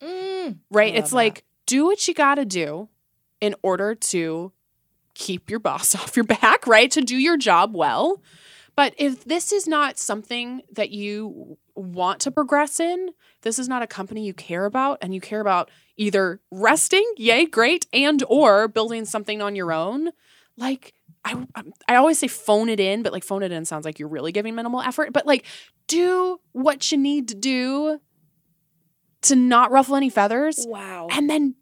[0.00, 0.58] Mm.
[0.70, 0.94] right?
[0.94, 2.88] It's love like, do what you got to do
[3.40, 4.52] in order to
[5.14, 6.90] keep your boss off your back, right?
[6.90, 8.22] To do your job well.
[8.74, 13.10] But if this is not something that you want to progress in,
[13.42, 17.44] this is not a company you care about and you care about either resting, yay,
[17.44, 20.10] great, and or building something on your own,
[20.56, 23.84] like I um, I always say phone it in, but like phone it in sounds
[23.84, 25.44] like you're really giving minimal effort, but like
[25.88, 28.00] do what you need to do
[29.22, 31.08] to not ruffle any feathers Wow.
[31.10, 31.56] and then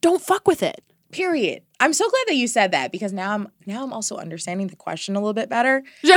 [0.00, 0.82] don't fuck with it.
[1.12, 1.62] Period.
[1.80, 4.76] I'm so glad that you said that because now I'm now I'm also understanding the
[4.76, 5.82] question a little bit better.
[6.02, 6.12] and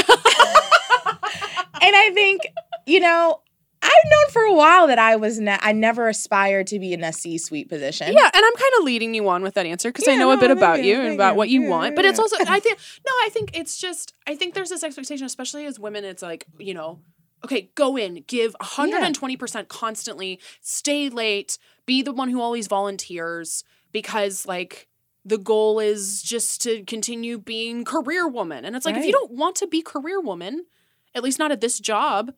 [1.95, 2.41] I think,
[2.85, 3.41] you know,
[3.83, 7.03] I've known for a while that I was ne- I never aspired to be in
[7.03, 8.07] a C-suite position.
[8.13, 10.31] Yeah, and I'm kind of leading you on with that answer because I Yeah, know
[10.31, 11.37] a bit about you, you and about you.
[11.37, 11.91] what you Yeah, want.
[11.91, 14.83] yeah, But it's also, I think, no, I think it's just, I think there's this
[14.83, 16.05] expectation, especially as women.
[16.05, 16.99] It's like, you know,
[17.43, 24.45] okay, go in, give 120% constantly, stay late, be the one who always volunteers because,
[24.45, 24.87] like,
[25.25, 28.65] the goal is just to continue being career woman.
[28.65, 30.65] And it's like, if you don't want to be career woman,
[31.13, 32.33] at least not at this job,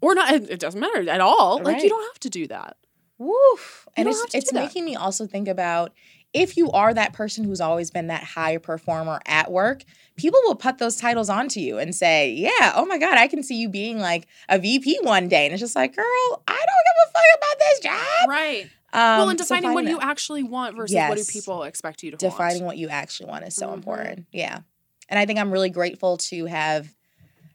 [0.00, 1.62] or not, it doesn't matter at all.
[1.62, 2.76] Like, you don't have to do that.
[3.18, 3.88] Woof.
[3.96, 5.92] And it's it's making me also think about
[6.36, 9.82] if you are that person who's always been that high performer at work,
[10.16, 13.42] people will put those titles onto you and say, Yeah, oh my God, I can
[13.42, 15.46] see you being like a VP one day.
[15.46, 18.28] And it's just like, girl, I don't give a fuck about this job.
[18.28, 18.70] Right.
[18.92, 22.02] Um, well, and so defining what finding you actually want versus what do people expect
[22.02, 22.66] you to defining want.
[22.66, 23.74] what you actually want is so Mhm.
[23.74, 24.26] important.
[24.32, 24.60] Yeah.
[25.08, 26.92] And I think I'm really grateful to have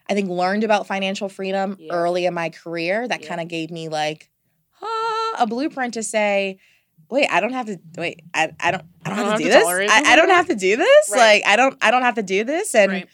[0.09, 1.93] I think learned about financial freedom Yeah.
[1.93, 3.07] early in my career.
[3.07, 3.27] That Yeah.
[3.29, 4.29] kind of gave me like
[4.81, 6.57] ah, a blueprint to say,
[7.11, 9.65] wait, I don't have to wait, I, I don't I don't have to do this.
[9.67, 11.09] I, this I don't have to do this.
[11.11, 11.17] Right.
[11.19, 12.73] Like I don't I don't have to do this.
[12.73, 13.07] And Right.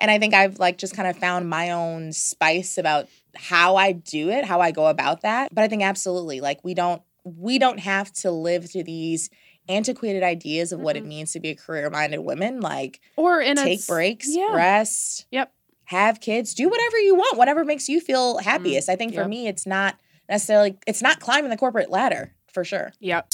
[0.00, 3.92] And I think I've like just kind of found my own spice about how I
[3.92, 5.54] do it, how I go about that.
[5.54, 9.30] But I think absolutely like we don't we don't have to live through these
[9.68, 13.62] antiquated ideas of what it means to be a career-minded woman like Or in a
[13.62, 14.52] take s- breaks, yeah.
[14.54, 15.26] rest.
[15.30, 15.50] Yep.
[15.86, 18.88] Have kids, do whatever you want, whatever makes you feel happiest.
[18.90, 19.96] I think for Mm, me it's not
[20.28, 22.92] necessarily it's not climbing the corporate ladder for sure.
[23.00, 23.26] Yep.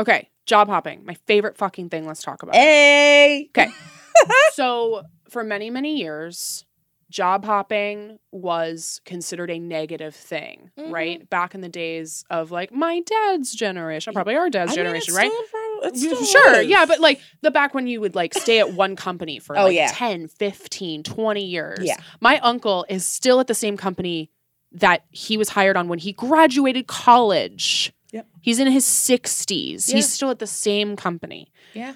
[0.00, 1.04] Okay, job hopping.
[1.04, 2.06] My favorite fucking thing.
[2.06, 2.54] Let's talk about.
[2.54, 2.58] it.
[2.58, 3.50] Hey.
[3.50, 3.70] Okay.
[4.54, 6.64] so, for many, many years,
[7.10, 10.90] job hopping was considered a negative thing, Mhm.
[10.90, 11.28] right?
[11.28, 15.12] Back in the days of like my dad's generation, probably our dad's I mean, generation,
[15.14, 15.30] it's right?
[15.30, 16.66] still pro- it's Yeah, still sure is.
[16.68, 19.64] yeah but like the back when you would like stay at one company for Oh,
[19.64, 19.90] like yeah.
[19.92, 21.96] 10 15 20 years Yeah.
[22.20, 24.30] my uncle is still at the same company
[24.72, 28.26] that he was hired on when he graduated college Yep.
[28.40, 29.96] he's in his 60s Yeah.
[29.96, 31.94] he's still at the same company Yeah.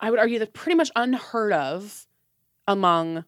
[0.00, 2.06] i would argue that pretty much unheard of
[2.66, 3.24] among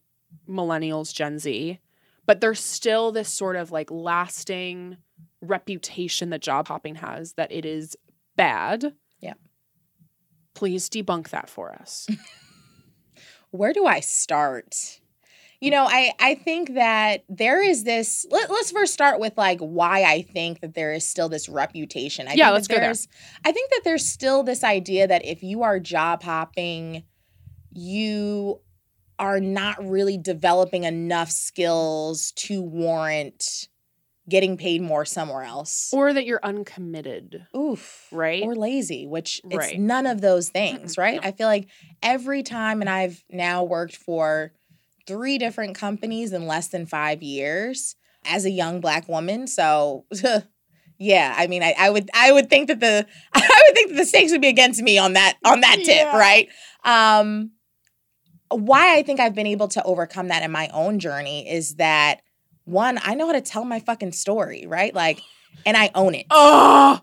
[0.48, 1.78] millennials gen z
[2.26, 4.96] but there's still this sort of like lasting
[5.42, 7.96] reputation that job hopping has that it is
[8.37, 9.35] bad Yeah.
[10.55, 12.07] please debunk that for us
[13.50, 15.00] where do I start?
[15.62, 18.27] You know, I I think that there is this.
[18.31, 22.27] Let, let's first start with like why I think that there is still this reputation.
[22.27, 22.87] I Yeah, think let's that go there.
[22.88, 23.09] there's,
[23.44, 27.05] I think that there's still this idea that if you are job hopping,
[27.72, 28.61] you
[29.20, 33.68] are not really developing enough skills to warrant
[34.29, 35.90] getting paid more somewhere else.
[35.92, 38.09] or that you're uncommitted Oof.
[38.12, 39.79] right or lazy, which it's Right.
[39.79, 41.20] none of those things, right?
[41.22, 41.29] no.
[41.29, 41.68] I feel like
[42.03, 44.53] every time, and I've now worked for
[45.07, 49.47] three different companies in less than five years as a young black woman.
[49.47, 50.05] So,
[50.99, 53.97] yeah, I mean, I, I would, I would think that the, I would think that
[53.97, 56.17] the stakes would be against me on that, on that tip, Yeah.
[56.17, 56.49] right?
[56.85, 57.53] Um,
[58.51, 62.21] why I think I've been able to overcome that in my own journey is that
[62.65, 64.95] one, I know how to tell my fucking story, right?
[64.95, 65.21] Like,
[65.67, 67.01] and I own it, oh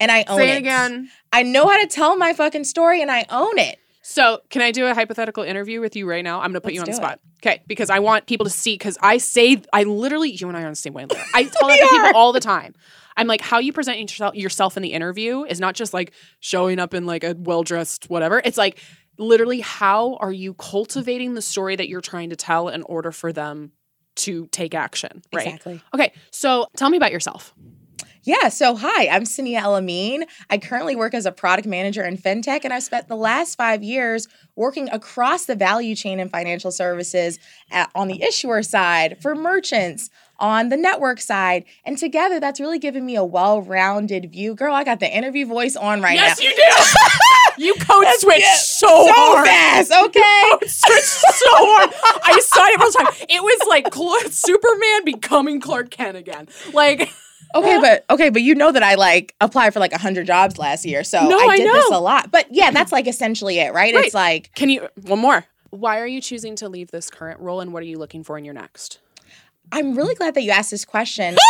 [0.00, 3.02] and I own say it it again I know how to tell my fucking story
[3.02, 3.76] and I own it.
[4.12, 6.40] So can i do a hypothetical interview with you right now?
[6.40, 7.20] I'm gonna put you on the spot.
[7.44, 10.62] okay because i want people to see because i say i literally you and i
[10.62, 11.24] are on the same wavelength.
[11.34, 12.74] I tell that to people all the time.
[13.16, 16.78] I'm like how you present yourself yourself in the interview is not just like showing
[16.78, 18.40] up in like a well-dressed whatever.
[18.44, 18.78] It's like
[19.18, 23.32] literally how are you cultivating the story that you're trying to tell in order for
[23.32, 23.72] them
[24.14, 25.46] to take action right?
[25.46, 25.80] Exactly.
[25.94, 27.54] okay so tell me about yourself
[28.24, 28.50] Yeah.
[28.50, 30.28] So, hi, I'm Sania Elamine.
[30.48, 33.82] I currently work as a product manager in fintech, and I've spent the last five
[33.82, 37.40] years working across the value chain in financial services
[37.72, 40.08] at, on the issuer side for merchants,
[40.38, 41.64] on the network side.
[41.84, 44.54] And together, that's really given me a well rounded view.
[44.54, 46.44] Girl, I got the interview voice on right yes now.
[46.44, 46.56] Yes,
[47.58, 50.44] you do you code switch yeah, so, so hard fast, okay?
[50.52, 51.90] code switch so hard.
[52.22, 53.26] I saw it all the time.
[53.28, 56.48] It was like Superman becoming Clark Kent again.
[56.72, 57.12] Like,
[57.54, 60.84] Okay, but okay, but you know that I like applied for like hundred jobs last
[60.84, 62.30] year, so No, I I did this a lot.
[62.30, 63.94] But yeah, that's like essentially it, right?
[63.94, 64.06] Right.
[64.06, 65.44] It's like can you one more?
[65.70, 68.36] Why are you choosing to leave this current role, and what are you looking for
[68.36, 68.98] in your next?
[69.70, 71.36] I'm really glad that you asked this question.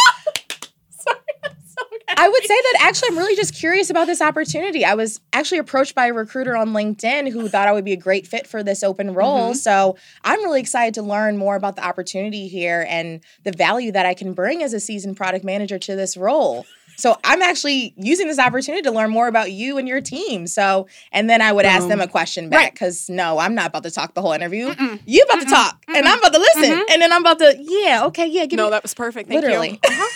[2.17, 4.85] Sorry, I'm so I would say that actually I'm really just curious about this opportunity.
[4.85, 7.97] I was actually approached by a recruiter on LinkedIn who thought I would be a
[7.97, 9.53] great fit for this open role.
[9.53, 9.57] Mhm.
[9.57, 14.07] So I'm really excited to learn more about the opportunity here and the value that
[14.07, 16.67] I can bring as a seasoned product manager to this role.
[16.99, 20.47] So I'm actually using this opportunity to learn more about you and your team.
[20.47, 22.73] So, and then I would ask them a question back Right.
[22.73, 24.69] because no, I'm not about to talk the whole interview.
[24.69, 25.01] Mm-mm.
[25.07, 25.51] You about to Mm-mm.
[25.51, 26.13] talk, and Mm-mm.
[26.13, 26.85] I'm about to listen, Mhm.
[26.93, 29.31] and then I'm about to yeah, okay, yeah, give No, me that was perfect.
[29.31, 29.81] Thank literally.
[29.83, 30.09] you.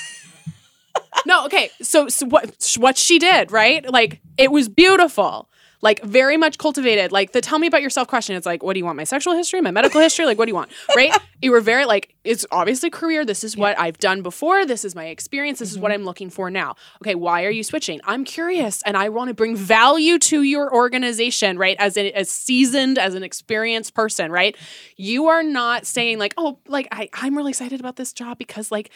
[1.26, 1.70] No, okay.
[1.82, 3.88] So, so what what she did, right?
[3.88, 5.50] Like it was beautiful.
[5.82, 7.12] Like very much cultivated.
[7.12, 8.34] Like the tell me about yourself question.
[8.34, 8.96] It's like, what do you want?
[8.96, 10.24] My sexual history, my medical history?
[10.24, 10.70] Like, what do you want?
[10.96, 11.16] Right?
[11.42, 13.24] you were very like, it's obviously career.
[13.24, 14.66] This is what I've done before.
[14.66, 15.58] This is my experience.
[15.58, 16.00] This is what mm-hmm.
[16.00, 16.76] I'm looking for now.
[17.02, 18.00] Okay, why are you switching?
[18.04, 21.76] I'm curious and I want to bring value to your organization, right?
[21.78, 24.56] As a, as seasoned, as an experienced person, right?
[24.96, 28.70] You are not saying like, oh, like I, I'm really excited about this job because
[28.70, 28.90] like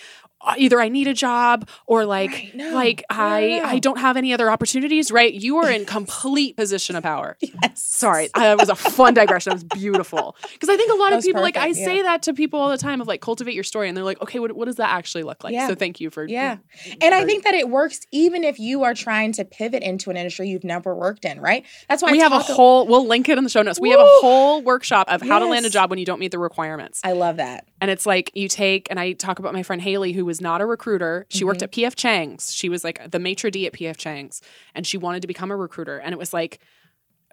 [0.57, 2.75] either I need a job or like Right, no.
[2.75, 3.65] like No, I no.
[3.65, 5.33] I don't have any other opportunities, right?
[5.33, 7.37] You are in complete position of power.
[7.41, 7.83] yes.
[7.83, 9.53] Sorry, that was a fun digression.
[9.53, 12.23] It was beautiful because I think a lot of people like I perfect, say that
[12.23, 14.53] to people all the time of like cultivate your story, and they're like, okay, what,
[14.53, 15.53] what does that actually look like?
[15.53, 15.69] Yeah.
[15.69, 16.59] So thank you for Yeah.
[17.01, 20.17] And I think that it works even if you are trying to pivot into an
[20.17, 21.65] industry you've never worked in, right?
[21.89, 22.87] That's why we I have a whole.
[22.87, 23.81] We'll link it in the show notes.
[23.81, 26.33] We have a whole workshop of how to land a job when you don't meet
[26.33, 27.01] the requirements.
[27.05, 27.69] I love that.
[27.81, 30.61] And it's like you take, and I talk about my friend Haley, who was not
[30.61, 31.27] a recruiter.
[31.29, 31.87] She worked mm-hmm.
[31.87, 32.53] at PF Chang's.
[32.53, 34.43] She was like the maitre d' at PF Chang's,
[34.75, 35.99] and she wanted to become a recruiter.
[35.99, 36.61] And it was like,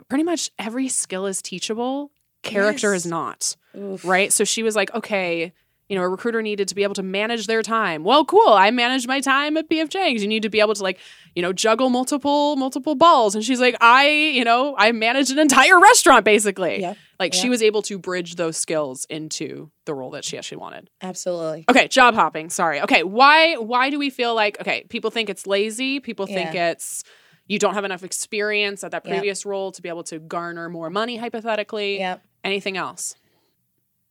[0.10, 2.12] pretty much every skill is teachable,
[2.44, 3.06] character Yes.
[3.06, 3.56] is not.
[3.76, 4.06] Oof.
[4.06, 4.32] Right?
[4.32, 5.54] So she was like, okay,
[5.90, 8.04] you know, a recruiter needed to be able to manage their time.
[8.04, 8.50] Well, cool.
[8.50, 10.22] I manage my time at PF Chang's.
[10.22, 11.00] You need to be able to like,
[11.36, 13.36] you know, juggle multiple multiple balls.
[13.36, 16.82] And she's like, I, you know, I managed an entire restaurant basically.
[16.82, 16.98] Yep.
[17.20, 20.90] Like she was able to bridge those skills into the role that she actually wanted.
[21.02, 21.66] Absolutely.
[21.70, 22.50] Okay, job hopping.
[22.50, 22.82] Sorry.
[22.82, 27.04] Okay, why why do we feel like okay, people think it's lazy, people think it's
[27.48, 29.14] you don't have enough experience at that Yep.
[29.14, 31.98] previous role to be able to garner more money hypothetically.
[32.00, 32.22] Yep.
[32.44, 33.16] Anything else?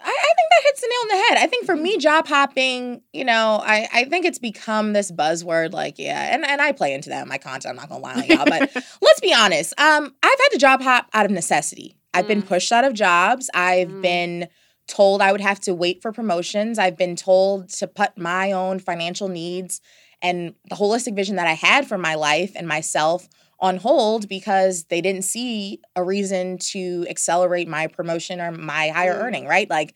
[0.00, 1.44] I, I think that hits the nail on the head.
[1.44, 5.72] I think for me, job hopping, you know, I, I think it's become this buzzword,
[5.72, 8.14] like, yeah, and, and I play into that in my content, I'm not gonna lie
[8.14, 8.70] on y'all, but
[9.02, 9.72] let's be honest.
[9.80, 11.96] Um, I've had to job hop out of necessity.
[12.14, 12.46] I've been Mm.
[12.48, 13.50] pushed out of jobs.
[13.54, 14.00] I've Mm.
[14.02, 14.48] been
[14.86, 16.78] told I would have to wait for promotions.
[16.78, 19.80] I've been told to put my own financial needs
[20.22, 23.28] and the holistic vision that I had for my life and myself
[23.58, 29.14] on hold because they didn't see a reason to accelerate my promotion or my higher
[29.14, 29.22] Mm.
[29.22, 29.68] earning, right?
[29.70, 29.94] Like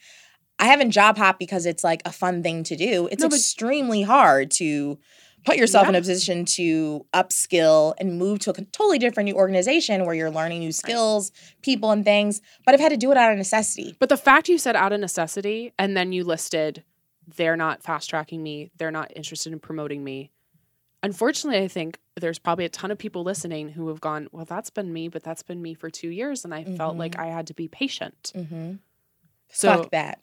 [0.59, 3.09] I haven't job hop because it's like a fun thing to do.
[3.11, 4.99] It's No, extremely hard to
[5.47, 10.05] put yourself in a position to upskill and move to a totally different new organization
[10.05, 11.33] where you're learning new skills,
[11.63, 12.43] people and things.
[12.67, 13.97] But I've had to do it out of necessity.
[13.99, 16.85] But the fact you said out of necessity and then you listed
[17.37, 20.31] they're not fast tracking me, they're not interested in promoting me.
[21.03, 24.71] Unfortunately, I think there's probably a ton of people listening who have gone, Well, that's
[24.71, 26.45] been me, but that's been me for two years.
[26.45, 28.33] And I felt like I had to be patient.
[28.35, 28.75] Mm-hmm.
[29.53, 30.21] So, Fuck that.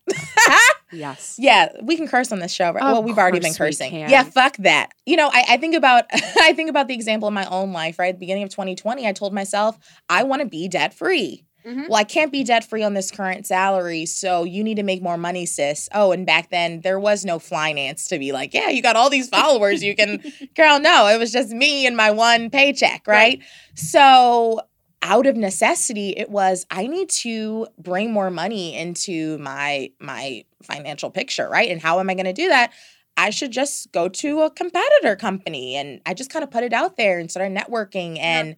[0.91, 1.35] yes.
[1.37, 2.81] Yeah, we can curse on this show, right?
[2.81, 3.93] Of well, we've already been cursing.
[3.93, 4.91] Yeah, fuck that.
[5.05, 7.99] You know, I, I think about I think about the example in my own life,
[7.99, 8.09] right?
[8.09, 9.77] At the beginning of 2020, I told myself,
[10.07, 11.43] I want to be debt free.
[11.67, 11.89] Mhm.
[11.89, 15.01] Well, I can't be debt free on this current salary, so you need to make
[15.01, 15.89] more money, sis.
[15.93, 19.09] Oh, and back then there was no finance to be like, yeah, you got all
[19.09, 20.23] these followers, you can
[20.55, 23.41] girl, no, it was just me and my one paycheck, right?
[23.75, 24.61] So
[25.03, 31.11] out of necessity it was i need to bring more money into my my financial
[31.11, 32.71] picture right and how am i going to do that
[33.15, 36.73] i should just go to a competitor company and i just kind of put it
[36.73, 38.55] out there and started networking and You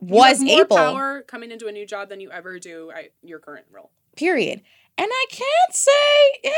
[0.00, 3.12] was have more able power coming into a new job than you ever do at
[3.22, 3.90] your current role.
[4.16, 4.62] period
[4.98, 5.90] and i can't say
[6.44, 6.52] yeah,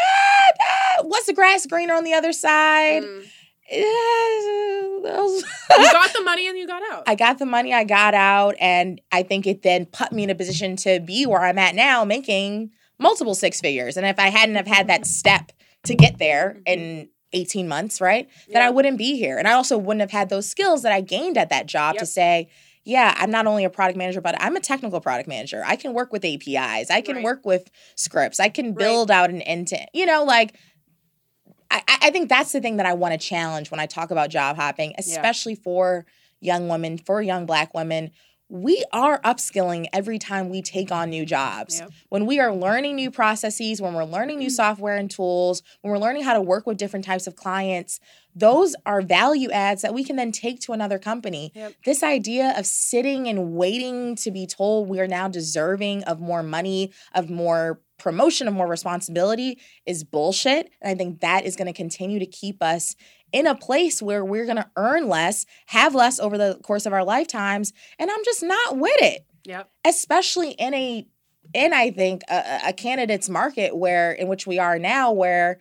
[0.61, 3.27] ah, what's the grass greener on the other side Mm.
[3.71, 7.05] You got the money and you got out.
[7.07, 10.31] I got the money, I got out, and I think it then put me in
[10.31, 13.97] a position to be where I'm at now, making multiple six figures.
[13.97, 15.53] And if I hadn't have had that step
[15.85, 19.37] to get there in 18 months, right, then I wouldn't be here.
[19.39, 22.07] And I also wouldn't have had those skills that I gained at that job to
[22.07, 22.49] say,
[22.89, 25.63] yeah, I'm not only a product manager, but I'm a technical product manager.
[25.65, 26.91] I can work with APIs.
[26.91, 27.25] I can Right.
[27.25, 28.41] work with scripts.
[28.41, 28.79] I can Right.
[28.79, 30.55] build out an end to, you know, like
[31.71, 34.31] I, I think that's the thing that I want to challenge when I talk about
[34.31, 36.07] job hopping, especially for
[36.41, 38.11] young women, for young black women.
[38.49, 41.81] We are upskilling every time we take on new jobs.
[41.81, 41.91] Yep.
[42.09, 44.55] When we are learning new processes, when we're learning new mm-hmm.
[44.55, 48.01] software and tools, when we're learning how to work with different types of clients,
[48.39, 51.53] those are value adds that we can then take to another company.
[51.55, 51.75] Yep.
[51.85, 56.43] This idea of sitting and waiting to be told we are now deserving of more
[56.43, 60.71] money, of more promotion, of more responsibility is bullshit.
[60.81, 62.95] And I think that is going to continue to keep us
[63.33, 66.93] in a place where we're going to earn less, have less over the course of
[66.93, 67.73] our lifetimes.
[67.99, 69.71] And I'm just not with it Yep.
[69.85, 71.07] especially in a
[71.55, 75.59] in I think a, a candidate's market where in which we are now, where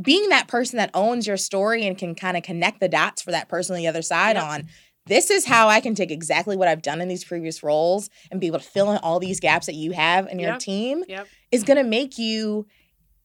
[0.00, 3.30] being that person that owns your story and can kind of connect the dots for
[3.32, 4.44] that person on the other side Yep.
[4.44, 4.68] on
[5.06, 8.40] this is how I can take exactly what I've done in these previous roles and
[8.40, 10.58] be able to fill in all these gaps that you have in your Yep.
[10.60, 11.26] team Yep.
[11.50, 12.66] is going to make you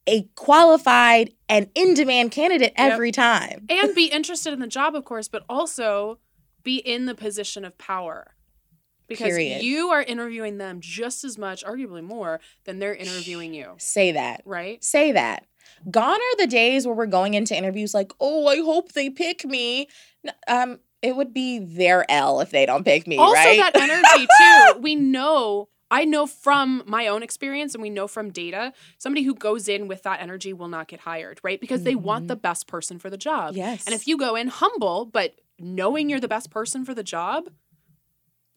[0.08, 3.66] a qualified and in demand candidate every time.
[3.70, 6.20] And be interested in the job, of course, but also
[6.64, 8.32] be in the position of power.
[9.10, 9.62] Because Period.
[9.62, 13.74] you are interviewing them just as much, arguably more, than they're interviewing you.
[13.78, 14.42] Say that.
[14.46, 14.82] Right?
[14.84, 15.46] say that.
[15.90, 19.46] Gone are the days where we're going into interviews like, "Oh, I hope they pick
[19.46, 19.88] me."
[20.48, 23.60] Um, it would be their L if they don't pick me, also right?
[23.60, 24.28] that energy
[24.74, 29.24] too we know i know from my own experience and we know from data somebody
[29.24, 32.36] who goes in with that energy will not get hired right because they want the
[32.36, 36.22] best person for the job yes, and if you go in humble but knowing you're
[36.22, 37.50] the best person for the job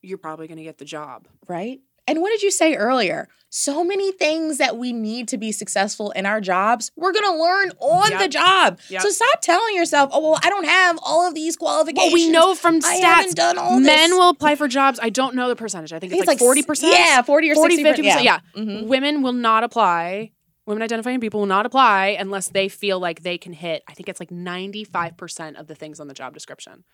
[0.02, 1.80] you're probably going to get the job right.
[2.08, 3.28] And what did you say earlier?
[3.48, 7.70] So many things that we need to be successful in our jobs, we're gonna learn
[7.80, 8.20] on Yep.
[8.20, 8.78] the job.
[8.90, 9.02] Yep.
[9.02, 12.28] So stop telling yourself, "Oh, well, I don't have all of these qualifications." well we
[12.28, 12.84] know from stats.
[12.86, 13.86] I haven't done all this.
[13.86, 14.18] men this.
[14.18, 16.56] will apply for jobs i don't know the percentage i think I it's, think like
[16.66, 18.86] 40% Yeah, forty or 40 60 50% yeah, Mhm.
[18.86, 20.32] women will not apply
[20.66, 24.08] women identifying people will not apply unless they feel like they can hit i think
[24.08, 26.84] it's like 95% of the things on the job description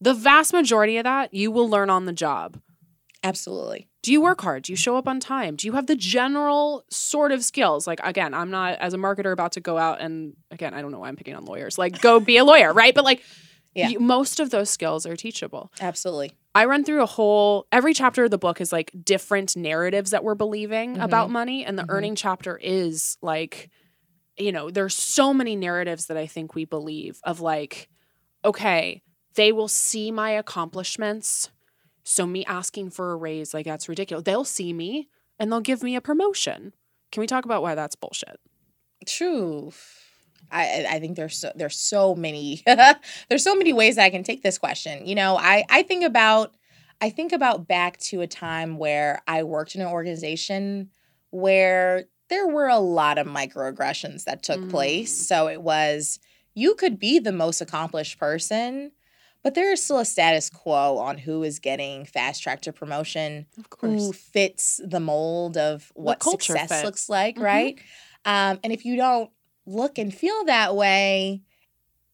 [0.00, 2.60] the vast majority of that you will learn on the job
[3.24, 3.88] Absolutely.
[4.06, 4.62] Do you work hard?
[4.62, 5.56] Do you show up on time?
[5.56, 7.88] Do you have the general sort of skills?
[7.88, 10.92] Like, again, I'm not, as a marketer, about to go out and, again, I don't
[10.92, 11.76] know why I'm picking on lawyers.
[11.76, 12.94] Like, go be a lawyer, right?
[12.94, 13.24] But like,
[13.74, 13.88] Yeah.
[13.88, 15.72] you- most of those skills are teachable.
[15.80, 16.30] Absolutely.
[16.54, 20.22] I run through a whole every chapter of the book is like different narratives that
[20.22, 21.02] we're believing Mhm.
[21.02, 21.86] about money and the Mhm.
[21.90, 23.70] earning chapter is like
[24.38, 27.88] you know there's so many narratives that I think we believe of like
[28.44, 29.02] okay
[29.34, 31.50] they will see my accomplishments
[32.08, 35.82] so me asking for a raise like that's ridiculous they'll see me and they'll give
[35.82, 36.72] me a promotion
[37.12, 38.38] can we talk about why that's bullshit
[39.06, 39.72] True.
[40.50, 42.62] I I- think there's so, there's so many
[43.28, 45.06] there's so many ways that I can take this question.
[45.06, 46.54] You know, I I think about
[47.00, 50.90] I think about back to a time where I worked in an organization
[51.30, 54.70] where there were a lot of microaggressions that took Mm.
[54.70, 55.26] place.
[55.28, 56.18] So it was
[56.54, 58.92] you could be the most accomplished person,
[59.46, 63.46] but there is still a status quo on who is getting fast track to promotion
[63.56, 66.84] of who fits the mold of what success fit.
[66.84, 67.42] looks like, Mhm.
[67.42, 67.78] right?
[68.24, 69.30] Um, and if you don't
[69.64, 71.42] look and feel that way,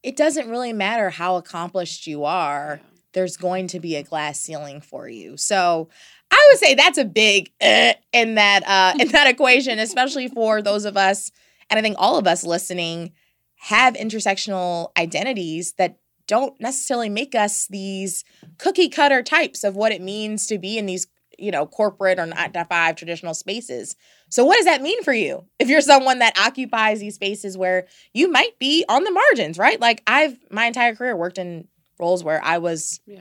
[0.03, 2.83] it doesn't really matter how accomplished you are.
[3.15, 5.39] There's going to be a glass ceiling for you.
[5.39, 5.89] So
[6.31, 10.61] I would say that's a big eh, in that uh, in that equation, especially for
[10.61, 11.33] those of us,
[11.71, 13.13] and I think all of us listening
[13.57, 15.97] have intersectional identities that
[16.33, 18.25] don't necessarily make us these
[18.57, 21.07] cookie cutter types of what it means to be in these
[21.39, 23.97] you know corporate or not to five traditional spaces.
[24.31, 27.87] So what does that mean for you if you're someone that occupies these spaces where
[28.15, 29.79] you might be on the margins right?
[29.79, 31.69] Like i've my entire career worked in
[31.99, 33.21] roles where i was yeah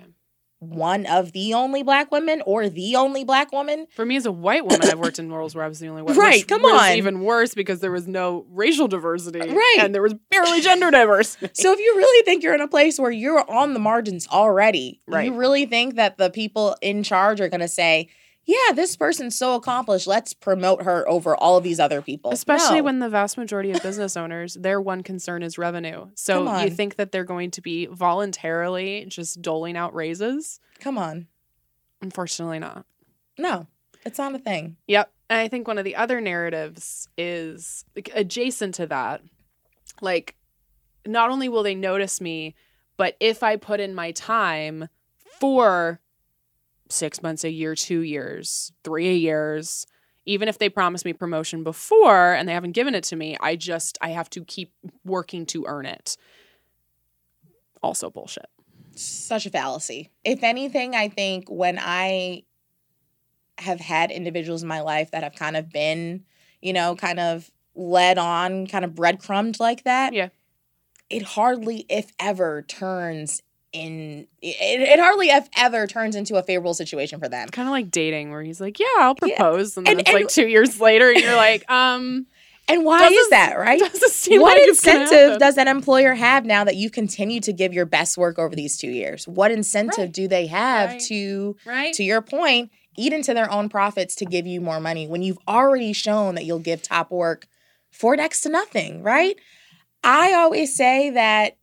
[0.61, 4.31] one of the only black women or the only black woman For me as a
[4.31, 6.15] white woman, I've worked in roles where I was the only one.
[6.15, 6.91] Right, come was on.
[6.97, 9.77] even worse because there was no racial diversity, Right.
[9.79, 11.49] and there was barely gender diversity.
[11.53, 15.01] so if you really think you're in a place where you're on the margins already
[15.07, 15.25] Right.
[15.25, 18.09] you really think that the people in charge are going to say
[18.45, 22.77] yeah this person's so accomplished let's promote her over all of these other people Especially
[22.77, 22.83] No.
[22.83, 26.07] when the vast majority of business owners, their one concern is revenue.
[26.15, 30.59] So you think that they're going to be voluntarily just doling out raises?
[30.79, 31.27] come on
[32.01, 32.85] Unfortunately, not.
[33.37, 33.67] no
[34.05, 35.11] it's not a thing Yep.
[35.29, 39.21] And I think one of the other narratives is adjacent to that.
[40.01, 40.35] Like,
[41.07, 42.53] not only will they notice me,
[42.97, 44.89] but if I put in my time
[45.39, 46.01] for
[46.91, 49.85] six months, a year, two years, three years,
[50.25, 53.55] even if they promised me promotion before and they haven't given it to me, I
[53.55, 54.73] just, I have to keep
[55.03, 56.15] working to earn it.
[57.83, 58.45] Also bullshit.
[58.95, 60.11] such a fallacy.
[60.23, 62.43] If anything, I think when I
[63.57, 66.25] have had individuals in my life that have kind of been,
[66.61, 70.29] you know, kind of led on, kind of breadcrumbed like that, Yeah.
[71.09, 73.41] it hardly, if ever, turns
[73.73, 74.27] in.
[74.41, 77.49] It, it hardly, if ever, turns into a favorable situation for them.
[77.49, 79.35] Kind of like dating where he's like, yeah, I'll Yeah.
[79.37, 79.77] propose.
[79.77, 82.27] And then And- it's and- like two years later and you're like, um,
[82.67, 83.81] And why is that, right?
[83.81, 88.17] what like incentive does that employer have now that you continue to give your best
[88.17, 89.27] work over these two years?
[89.27, 90.11] What incentive Right.
[90.13, 91.01] do they have Right.
[91.07, 91.93] to right?
[91.93, 95.39] to your point, eat into their own profits to give you more money when you've
[95.47, 97.47] already shown that you'll give top work
[97.89, 99.35] for next to nothing, right?
[100.03, 101.57] I always say that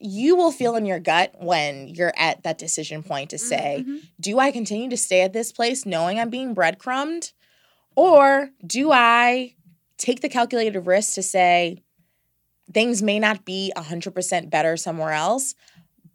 [0.00, 4.02] you will feel in your gut when you're at that decision point to say, Mhm.
[4.20, 7.32] do I continue to stay at this place knowing I'm being breadcrumbed?
[7.96, 9.54] Or do I
[9.96, 11.82] take the calculated risk to say
[12.72, 15.54] things may not be 100% better somewhere else,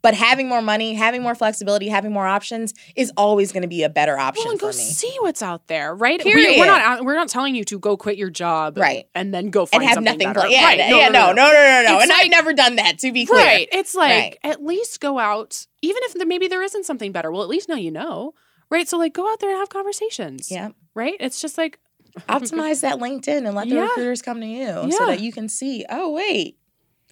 [0.04, 3.82] but having more money, having more flexibility, having more options is always going to be
[3.82, 4.74] a better option Well, and go me.
[4.74, 6.24] see what's out there, right?
[6.24, 6.60] We, Period.
[6.60, 9.06] we're not we're not telling you to go quit your job, Right.
[9.16, 10.34] and then go and have something nothing.
[10.34, 10.48] better.
[10.50, 10.78] yeah, right?
[10.78, 13.00] yeah, no, no, no, no, no, It's And I've never done that.
[13.00, 13.68] To be clear, Right.
[13.72, 14.38] It's like Right.
[14.44, 17.32] at least go out, even if there, maybe there isn't something better.
[17.32, 18.34] Well, at least now you know,
[18.70, 18.88] right?
[18.88, 20.52] So like go out there and have conversations.
[20.52, 21.16] Yeah, Right.
[21.20, 21.80] It's just like
[22.30, 23.82] optimize that LinkedIn and let the Yeah.
[23.84, 25.86] recruiters come to you so that you can see.
[25.90, 26.58] Oh wait,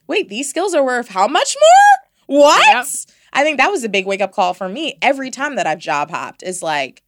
[0.07, 2.00] wait, these skills are worth how much more?
[2.31, 2.65] What?
[2.67, 2.85] Yep.
[3.33, 4.97] I think that was a big wake up call for me.
[5.01, 7.01] Every time that I've job hopped, is like,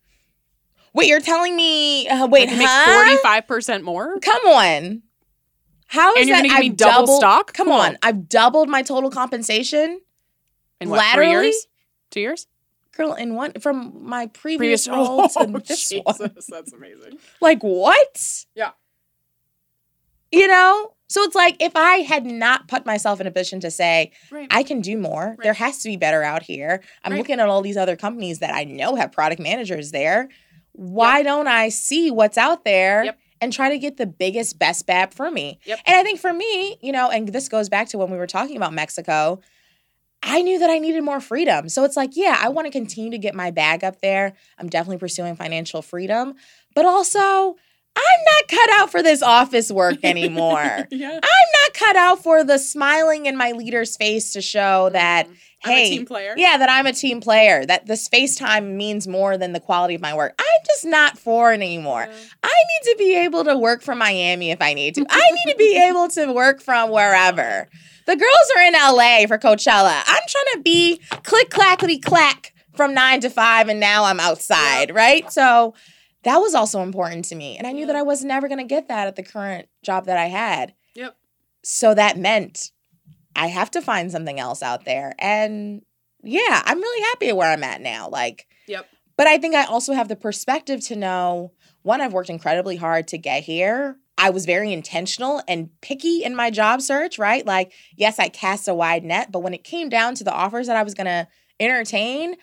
[0.94, 2.08] wait, you're telling me?
[2.08, 3.04] Uh, wait, make huh?
[3.06, 4.20] forty five percent more.
[4.20, 5.02] Come on.
[5.88, 6.42] How is And you're that?
[6.48, 7.54] gonna give me I've double doubled- stock?
[7.54, 10.02] Come on, I've doubled my total compensation.
[10.82, 11.46] In what, Laterally?
[11.48, 11.68] years?
[12.10, 12.48] Two years?
[12.98, 16.32] Girl, in one from my Previous previous, role oh, to this Jesus, one.
[16.50, 17.18] That's amazing.
[17.42, 18.46] Like what?
[18.56, 18.72] Yeah.
[20.32, 20.94] You know?
[21.14, 24.48] So it's like if I had not put myself in a position to say, Right.
[24.50, 26.82] I can do more, there has to be better out here.
[27.04, 27.20] I'm Right.
[27.20, 30.30] looking at all these other companies that I know have product managers there.
[30.72, 33.18] Why don't I see what's out there Yep.
[33.42, 35.60] and try to get the biggest, best BAP for me?
[35.66, 35.82] Yep.
[35.86, 38.26] And I think for me, you know, and this goes back to when we were
[38.26, 39.40] talking about Mexico.
[40.24, 41.70] I knew that I needed more freedom.
[41.70, 44.34] So it's like, yeah, I want to continue to get my bag up there.
[44.58, 46.34] I'm definitely pursuing financial freedom,
[46.74, 47.58] but also
[47.96, 50.88] I'm not cut out for this office work anymore.
[50.92, 51.12] yeah.
[51.12, 54.94] I'm not cut out for the smiling in my leader's face to show mm-hmm.
[54.94, 55.28] that,
[55.66, 56.34] I'm hey, a team player.
[56.36, 59.96] yeah, that I'm a team player, that the space time means more than the quality
[59.96, 60.34] of my work.
[60.40, 62.08] I'm just not for it anymore.
[62.10, 62.16] Yeah.
[62.44, 65.06] I need to be able to work from Miami if I need to.
[65.10, 67.70] I need to be able to work from wherever.
[68.06, 70.02] The girls are in LA for Coachella.
[70.06, 74.94] I'm trying to be click clackety clack from nine to five, and now I'm outside,
[74.94, 75.32] right?
[75.32, 75.74] So
[76.24, 77.58] that was also important to me.
[77.58, 80.06] And I knew that I was never going to get that at the current job
[80.06, 80.74] that I had.
[80.96, 81.16] Yep.
[81.64, 82.72] So that meant
[83.36, 85.14] I have to find something else out there.
[85.20, 85.82] And
[86.24, 88.10] yeah, I'm really happy at where I'm at now.
[88.10, 88.88] Like, Yep.
[89.18, 91.52] but I think I also have the perspective to know
[91.82, 93.98] one, I've worked incredibly hard to get here.
[94.18, 97.46] I was very intentional and picky in my job search, right?
[97.46, 100.68] Like, yes, I cast a wide net, but when it came down to the offers
[100.68, 101.28] that I was going to
[101.60, 102.36] entertain,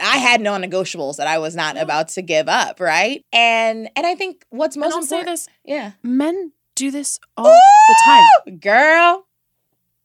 [0.00, 3.24] I had non-negotiables that I was not about to give up, right?
[3.32, 7.18] And and I think what's And most I'll say important, this: yeah, men do this
[7.36, 7.44] all
[7.88, 8.58] the time.
[8.58, 9.26] Girl.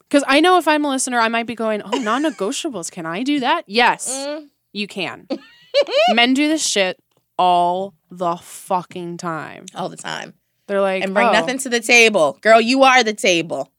[0.09, 2.89] Because I know if I'm a listener, I might be going, "Oh, non-negotiables.
[2.91, 4.47] Can I do that?" Yes, Mm.
[4.73, 5.27] you can.
[6.13, 6.97] Men do this shit
[7.37, 9.65] all the fucking time.
[9.75, 10.33] all the time,
[10.67, 12.59] They're like, and bring "Oh, nothing to the table, girl.
[12.59, 13.71] You are the table.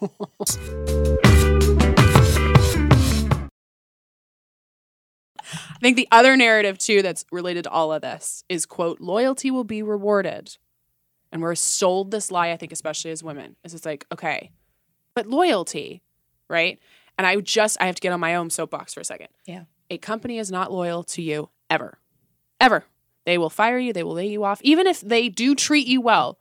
[5.78, 9.50] I think the other narrative too that's related to all of this is quote loyalty
[9.50, 10.56] will be rewarded.
[11.30, 13.56] And we're sold this lie, I think, especially as women.
[13.62, 14.50] Is it's like, okay,
[15.14, 16.02] but loyalty,
[16.48, 16.80] right?
[17.16, 19.28] And I just I have to get on my own soapbox for a second.
[19.44, 19.64] Yeah.
[19.90, 21.98] A company is not loyal to you ever.
[22.60, 22.84] Ever.
[23.24, 24.60] They will fire you, they will lay you off.
[24.62, 26.38] Even if they do treat you well,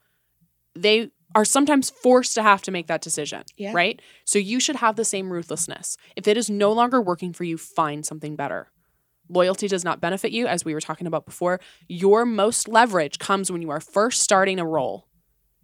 [0.73, 3.43] they are sometimes forced to have to make that decision.
[3.57, 3.73] Yeah.
[3.73, 4.01] Right?
[4.23, 5.97] So you should have the same ruthlessness.
[6.15, 8.71] If it is no longer working for you, find something better.
[9.29, 11.59] Loyalty does not benefit you, as we were talking about before.
[11.87, 15.07] Your most leverage comes when you are first starting a role.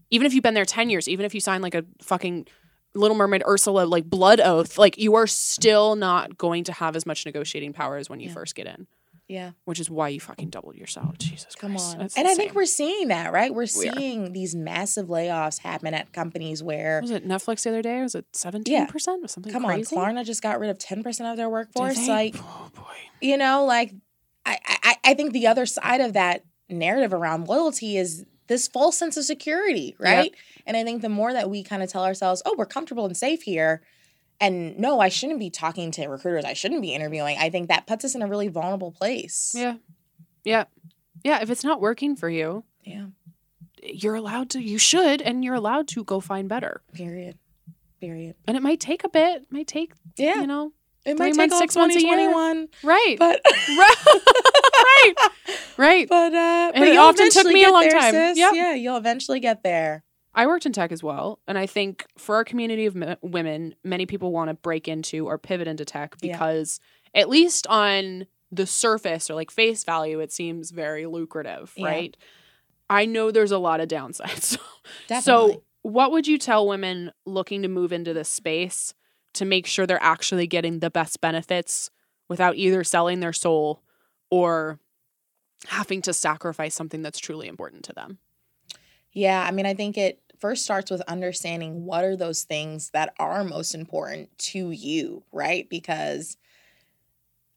[0.09, 2.47] Even if you've been there 10 years, even if you sign like a fucking
[2.95, 7.05] Little Mermaid Ursula like blood oath, like you are still not going to have as
[7.07, 8.33] much negotiating power as when you Yeah.
[8.35, 8.85] first get in,
[9.29, 11.15] Yeah, which is why you fucking doubled your salary.
[11.17, 11.93] Jesus come Christ.
[11.93, 11.99] on.
[11.99, 13.51] That's and I think we're seeing that, right?
[13.53, 13.95] We're We are.
[13.95, 18.01] seeing these massive layoffs happen at companies where, was it Netflix the other day?
[18.01, 18.93] Was it 17%?
[18.93, 19.95] or something come on, crazy?
[19.95, 22.07] Klarna just got rid of ten percent of their workforce.
[22.07, 22.83] Like, oh boy.
[23.21, 23.93] you know, like
[24.45, 28.97] I, I I think the other side of that narrative around loyalty is this false
[28.97, 30.33] sense of security, right?
[30.67, 33.15] And I think the more that we kind of tell ourselves, oh, we're comfortable and
[33.15, 33.81] safe here,
[34.45, 37.37] and no, I shouldn't be talking to recruiters, I shouldn't be interviewing.
[37.39, 39.53] I think that puts us in a really vulnerable place.
[39.57, 39.75] Yeah.
[40.43, 40.65] Yeah.
[41.23, 41.39] Yeah.
[41.41, 43.07] If it's not working for you, Yeah.
[43.81, 46.81] you're allowed to, you should, and you're allowed to go find better.
[46.93, 47.37] Period.
[48.01, 48.35] Period.
[48.47, 50.41] And it might take a bit, it might take, Yeah.
[50.41, 50.73] you know,
[51.05, 52.67] it might take months, all six months, a year.
[52.83, 53.15] right.
[53.19, 53.39] but
[53.69, 55.13] right.
[55.77, 56.07] Right.
[56.09, 58.11] but uh, And but it often took me a long there, time.
[58.13, 58.37] sis.
[58.37, 58.53] Yep.
[58.55, 60.03] Yeah, you'll eventually get there.
[60.35, 61.39] I worked in tech as well.
[61.47, 65.27] And I think for our community of m- women, many people want to break into
[65.27, 66.31] or pivot into tech Yeah.
[66.33, 66.79] because,
[67.13, 71.85] at least on the surface or like face value, it seems very lucrative, Yeah.
[71.87, 72.17] right?
[72.89, 74.57] I know there's a lot of downsides.
[75.07, 75.53] Definitely.
[75.55, 78.93] So, what would you tell women looking to move into this space
[79.33, 81.89] to make sure they're actually getting the best benefits
[82.29, 83.83] without either selling their soul
[84.31, 84.79] or
[85.67, 88.17] having to sacrifice something that's truly important to them?
[89.11, 93.13] Yeah, I mean, I think it first starts with understanding what are those things that
[93.17, 95.69] are most important to you, right?
[95.69, 96.35] Because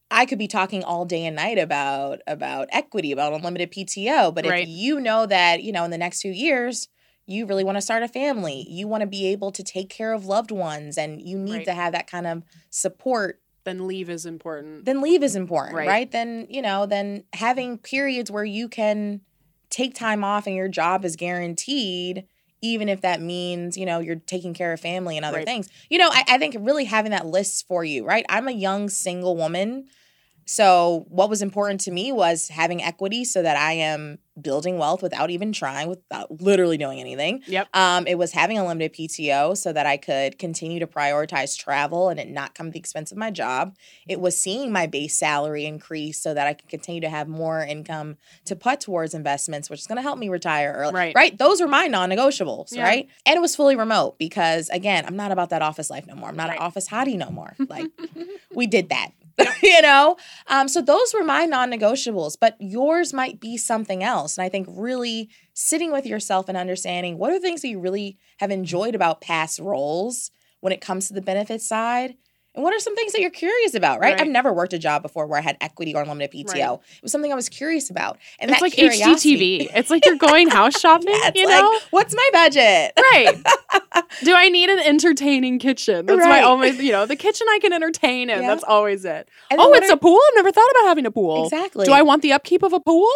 [0.09, 4.47] I could be talking all day and night about about equity, about unlimited PTO, but
[4.47, 4.62] Right.
[4.62, 6.89] if you know that, you know, in the next few years
[7.26, 10.12] you really want to start a family, you want to be able to take care
[10.12, 11.64] of loved ones and you need Right.
[11.64, 14.84] to have that kind of support Then leave is important.
[14.84, 15.89] then leave is important, Right.
[15.89, 16.11] right.
[16.12, 19.22] Then, you know, then having periods where you can
[19.70, 22.28] take time off and your job is guaranteed,
[22.63, 25.47] even if that means, you know, you're taking care of family and other Right.
[25.47, 25.69] things.
[25.91, 28.25] You know, I, I think really having that list for you, right?
[28.29, 29.87] I'm a young single woman.
[30.47, 35.03] So what was important to me was having equity so that I am building wealth
[35.03, 37.43] without even trying, without literally doing anything.
[37.47, 37.69] Yep.
[37.75, 42.11] Um, it was having a limited PTO so that I could continue to prioritize travel
[42.11, 43.75] and it not come at the expense of my job.
[44.07, 47.61] It was seeing my base salary increase so that I could continue to have more
[47.61, 50.95] income to put towards investments, which is going to help me retire early.
[50.95, 51.15] Right.
[51.17, 51.37] Right.
[51.37, 52.73] Those are my non-negotiables.
[52.73, 52.85] Yeah.
[52.85, 53.09] Right.
[53.25, 56.29] And it was fully remote because again, I'm not about that office life no more.
[56.29, 56.59] I'm not Right.
[56.59, 57.55] an office hottie no more.
[57.69, 57.87] Like
[58.55, 59.11] we did that.
[59.62, 60.16] you know?
[60.47, 64.39] Um, so those were my non-negotiables, but yours might be something else.
[64.39, 68.18] And I think really sitting with yourself and understanding what are things that you really
[68.39, 70.30] have enjoyed about past roles
[70.61, 72.14] when it comes to the benefit side
[72.57, 74.15] And what are some things that you're curious about, right?
[74.15, 74.23] Right.
[74.23, 76.53] I've never worked a job before where I had equity or unlimited PTO.
[76.55, 76.73] Right.
[76.97, 78.19] It was something I was curious about.
[78.41, 79.69] And it's like HGTV.
[79.75, 81.79] It's like you're going house shopping, Yeah, you like, know?
[81.91, 82.93] what's my budget?
[82.99, 83.37] Right.
[84.25, 86.07] Do I need an entertaining kitchen?
[86.07, 86.29] That's Right.
[86.29, 88.41] my always, you know, the kitchen I can entertain in.
[88.41, 88.49] Yeah.
[88.49, 89.29] That's always it.
[89.51, 90.19] And Oh, it's are- a pool?
[90.29, 91.45] I've never thought about having a pool.
[91.45, 91.85] exactly.
[91.85, 93.09] Do I want the upkeep of a pool?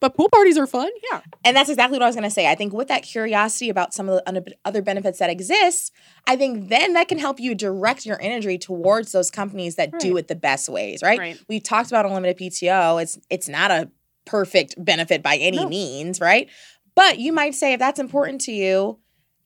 [0.00, 0.90] But pool parties are fun.
[1.10, 1.22] Yeah.
[1.44, 2.48] And that's exactly what I was going to say.
[2.48, 5.92] I think with that curiosity about some of the other benefits that exist,
[6.26, 10.16] I think then that can help you direct your energy towards those companies that do
[10.16, 11.18] it the best ways, right?
[11.18, 11.38] Right.
[11.48, 13.02] We talked about unlimited PTO.
[13.02, 13.90] It's it's not a
[14.24, 15.68] perfect benefit by any No.
[15.68, 16.48] means, right?
[16.94, 18.98] But you might say if that's important to you,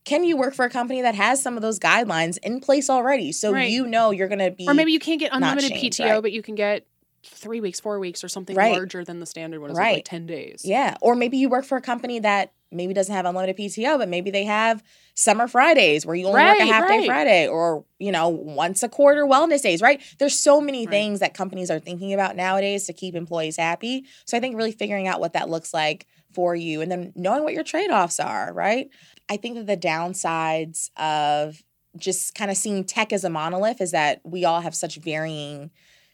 [0.05, 3.31] can you work for a company that has some of those guidelines in place already
[3.31, 3.71] so Right.
[3.71, 6.21] you know you're going to be Or maybe you can't get unlimited change, PTO, right.
[6.21, 6.85] but you can get
[7.25, 8.71] three weeks, four weeks, or something Right.
[8.73, 9.71] larger than the standard one.
[9.71, 9.95] Is Right.
[9.95, 10.61] like 10 days.
[10.63, 10.95] Yeah.
[11.01, 14.31] Or maybe you work for a company that maybe doesn't have unlimited PTO, but maybe
[14.31, 14.81] they have
[15.13, 17.05] summer Fridays where you only work a Right, half day.
[17.05, 20.01] Friday or, you know, once a quarter wellness days, right?
[20.17, 20.91] There's so many Right.
[20.91, 24.05] things that companies are thinking about nowadays to keep employees happy.
[24.25, 27.43] So I think really figuring out what that looks like for you and then knowing
[27.43, 28.89] what your trade offs are, right?
[29.29, 31.61] I think that the downsides of
[31.95, 35.69] just kind of seeing tech as a monolith is that we all have such varying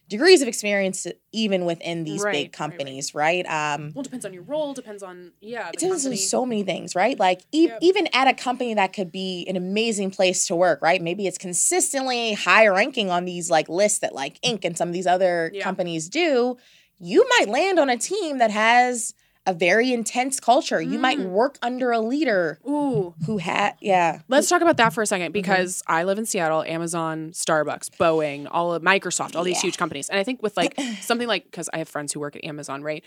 [0.09, 2.51] degrees of experience even within these Right, right, big right.
[2.51, 3.45] companies, right?
[3.45, 4.73] Um, Well, depends on your role.
[4.73, 5.69] Depends on yeah.
[5.69, 7.17] it depends on so many things, right?
[7.17, 7.77] Like e- Yep.
[7.81, 11.01] even at a company that could be an amazing place to work, right?
[11.01, 14.65] Maybe it's consistently high ranking on these like lists that like Inc.
[14.65, 15.63] and some of these other Yeah.
[15.63, 16.57] companies do.
[16.99, 19.13] You might land on a team that has
[19.45, 20.81] a very intense culture.
[20.81, 21.29] You might Mm.
[21.29, 23.15] work under a leader Ooh.
[23.25, 24.19] who had yeah.
[24.27, 25.09] Let's talk about that for a Mm-hmm.
[25.09, 29.77] second because I live in Seattle, Amazon, Starbucks, Boeing, all of Microsoft, all these huge
[29.77, 30.09] companies.
[30.09, 32.83] And I think with like something like because I have friends who work at Amazon,
[32.83, 33.03] right?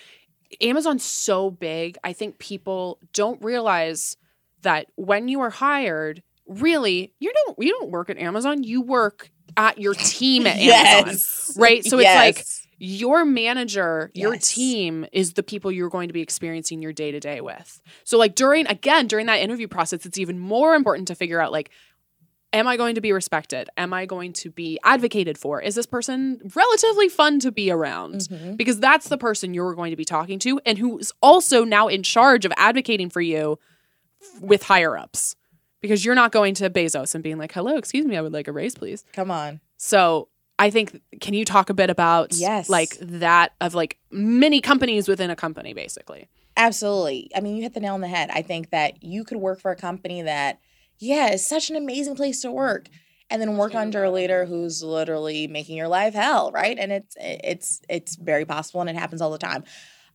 [0.61, 1.97] Amazon's so big.
[2.05, 4.17] I think people don't realize
[4.63, 8.63] that when you are hired, really, you don't you don't work at Amazon.
[8.65, 11.55] You work at your team at Amazon.
[11.63, 11.85] right?
[11.85, 12.62] So it's like- Yes.
[12.85, 17.21] Your manager, your team is the people you're going to be experiencing your day to
[17.21, 17.81] day with.
[18.03, 21.53] So like during again, during that interview process, it's even more important to figure out
[21.53, 21.71] like
[22.53, 23.71] am I going to be respected?
[23.79, 25.63] Am I going to be advocated for?
[25.63, 28.17] Is this person relatively fun to be around?
[28.17, 28.57] Mhm.
[28.57, 32.03] Because that's the person you're going to be talking to and who's also now in
[32.03, 33.59] charge of advocating for you
[34.41, 35.37] with higher ups.
[35.81, 38.49] Because you're not going to Bezos and being like, "Hello, excuse me, I would like
[38.49, 39.61] a raise, please." Come on.
[39.77, 40.29] So
[40.63, 42.69] I think can you talk a bit about Yes.
[42.69, 46.29] like that of like many companies within a company basically?
[46.57, 47.31] Absolutely.
[47.35, 48.31] I mean, you hit the nail on the head.
[48.33, 50.61] I think that you could work for a company that,
[50.99, 52.89] yeah, is such an amazing place to work,
[53.29, 56.79] and then work under a leader who's literally making your life hell, right?
[56.79, 59.65] And it's it's it's very possible, and it happens all the time.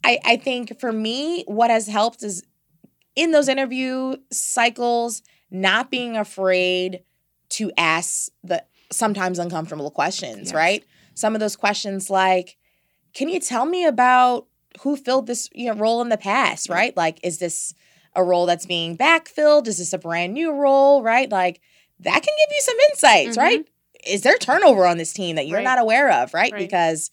[0.04, 2.44] I I think for me, what has helped is
[3.16, 7.02] in those interview cycles, not being afraid
[7.50, 10.54] to ask the sometimes uncomfortable questions, Yes.
[10.54, 10.84] right?
[11.16, 12.58] Some of those questions like,
[13.14, 14.48] can you tell me about
[14.82, 16.96] who filled this you know, role in the past, right?
[16.96, 17.74] Like, is this
[18.16, 19.68] a role that's being backfilled?
[19.68, 21.30] Is this a brand new role, right?
[21.30, 21.60] Like,
[22.00, 23.42] that can give you some insights, Mhm.
[23.42, 23.68] right?
[24.06, 25.64] Is there turnover on this team that you're Right.
[25.64, 26.52] not aware of, right?
[26.54, 26.60] Right.
[26.60, 27.10] Because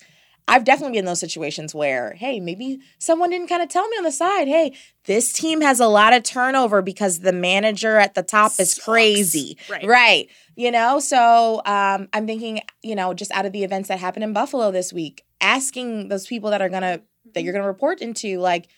[0.46, 3.96] I've definitely been in those situations where, hey, maybe someone didn't kind of tell me
[3.96, 4.74] on the side, hey,
[5.06, 9.56] this team has a lot of turnover because the manager at the top is crazy.
[9.70, 9.86] Right.
[9.86, 10.28] Right.
[10.54, 14.24] You know, so um, I'm thinking, you know, just out of the events that happened
[14.24, 17.00] in Buffalo this week, asking those people that are gonna
[17.34, 18.68] that you're gonna report into, like,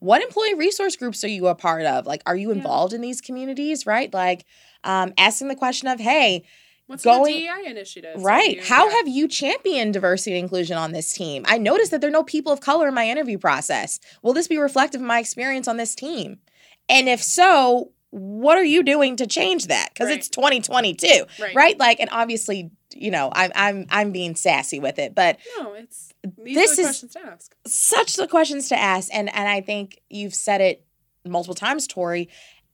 [0.00, 2.06] what employee resource groups are you a part of?
[2.06, 2.56] Like, are you Yeah.
[2.56, 3.86] involved in these communities?
[3.86, 4.12] Right.
[4.12, 4.44] Like,
[4.84, 6.44] um, asking the question of, hey,
[6.86, 8.22] What's Going- the DEI initiative?
[8.22, 11.44] right, how have you championed diversity and inclusion on this team?
[11.48, 13.98] I noticed that there are no people of color in my interview process.
[14.22, 16.40] Will this be reflective of my experience on this team?
[16.88, 19.88] And if so, what are you doing to change that?
[19.92, 20.18] Because Right.
[20.18, 21.54] it's 2022 right.
[21.54, 21.78] right?
[21.78, 26.12] Like, and obviously, you know, I'm I'm I'm being sassy with it, but No, it's
[26.38, 27.56] these This are the is- questions to ask.
[27.66, 30.84] such the questions to ask, and and I think you've said it
[31.24, 32.28] multiple times, Tori.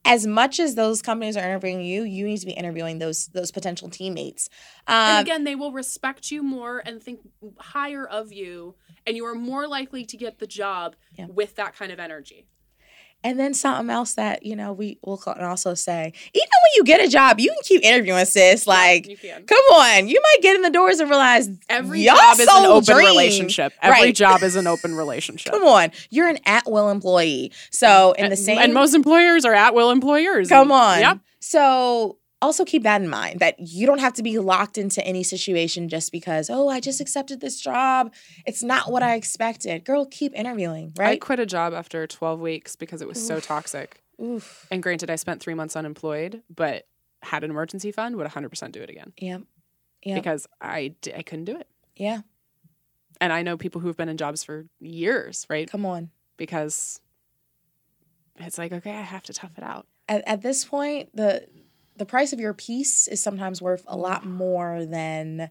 [0.05, 3.51] As much as those companies are interviewing you, you need to be interviewing those those
[3.51, 4.49] potential teammates.
[4.87, 7.21] and Um, again, they will respect you more and think
[7.59, 8.77] higher of you,
[9.07, 11.27] and you are more likely to get the job Yeah.
[11.29, 12.47] with that kind of energy.
[13.23, 17.03] And then something else that you know we will also say, even when you get
[17.05, 18.67] a job, you can keep interviewing, sis.
[18.67, 19.05] Like,
[19.47, 22.95] come on, you might get in the doors and realize Every job is an open
[22.95, 23.07] dream.
[23.09, 23.73] relationship.
[23.83, 24.15] Every Right.
[24.15, 25.53] job is an open relationship.
[25.53, 27.53] Come on, you're an at will employee.
[27.71, 30.49] So in the same and most employers are at will employers.
[30.49, 31.01] Come on.
[31.01, 31.19] Yep.
[31.41, 35.23] So also keep that in mind that you don't have to be locked into any
[35.23, 38.13] situation just because, oh, I just accepted this job.
[38.47, 39.85] It's not what I expected.
[39.85, 41.13] Girl, keep interviewing, right?
[41.13, 44.03] I quit a job after 12 weeks because it was so toxic.
[44.23, 44.67] Oof.
[44.71, 46.87] And granted, I spent three months unemployed, but
[47.23, 49.13] had an emergency fund, would 100% do it again.
[49.19, 49.39] Yeah.
[50.03, 50.15] Yeah.
[50.15, 51.69] because I d- I couldn't do it.
[51.95, 52.21] Yeah.
[53.21, 55.71] And I know people who've been in jobs for years, right?
[55.71, 56.11] Come on.
[56.39, 57.01] Because
[58.37, 59.87] it's like, okay, I have to tough it out.
[60.09, 61.47] At, at this point, the
[62.01, 64.33] the price of your peace is sometimes worth a lot mm-hmm.
[64.33, 65.51] more than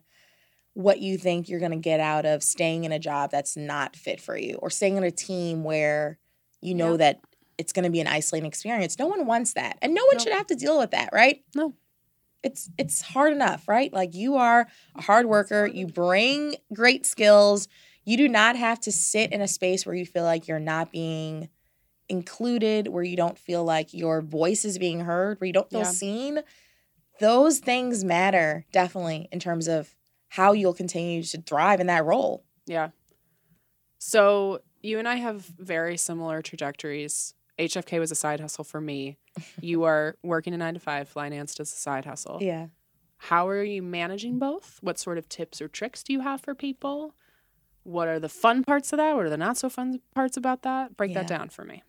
[0.73, 3.95] what you think you're going to get out of staying in a job that's not
[3.95, 6.17] fit for you or staying in a team where
[6.59, 6.97] you know Yeah.
[6.97, 7.21] that
[7.59, 8.97] it's going to be an isolating experience.
[8.97, 9.77] No one wants that.
[9.83, 10.23] And no one No.
[10.23, 11.43] should have to deal with that, right?
[11.53, 11.75] No.
[12.41, 13.93] It's it's hard enough, right?
[13.93, 17.67] Like you are a hard worker, you bring great skills.
[18.05, 20.91] You do not have to sit in a space where you feel like you're not
[20.91, 21.49] being
[22.09, 25.81] included, where you don't feel like your voice is being heard, where you don't feel
[25.81, 25.91] Yeah.
[25.91, 26.39] seen.
[27.19, 29.95] Those things matter definitely in terms of
[30.29, 32.43] how you'll continue to thrive in that role.
[32.65, 32.89] Yeah.
[33.97, 37.33] So you and I have very similar trajectories.
[37.57, 39.17] HFK was a side hustle for me.
[39.61, 42.39] You are working a nine to five, financed as a side hustle.
[42.41, 42.67] Yeah.
[43.17, 44.79] How are you managing both?
[44.81, 47.13] What sort of tips or tricks do you have for people?
[47.83, 49.15] What are the fun parts of that?
[49.15, 50.95] What are the not so fun parts about that?
[50.95, 51.83] Break that down for me.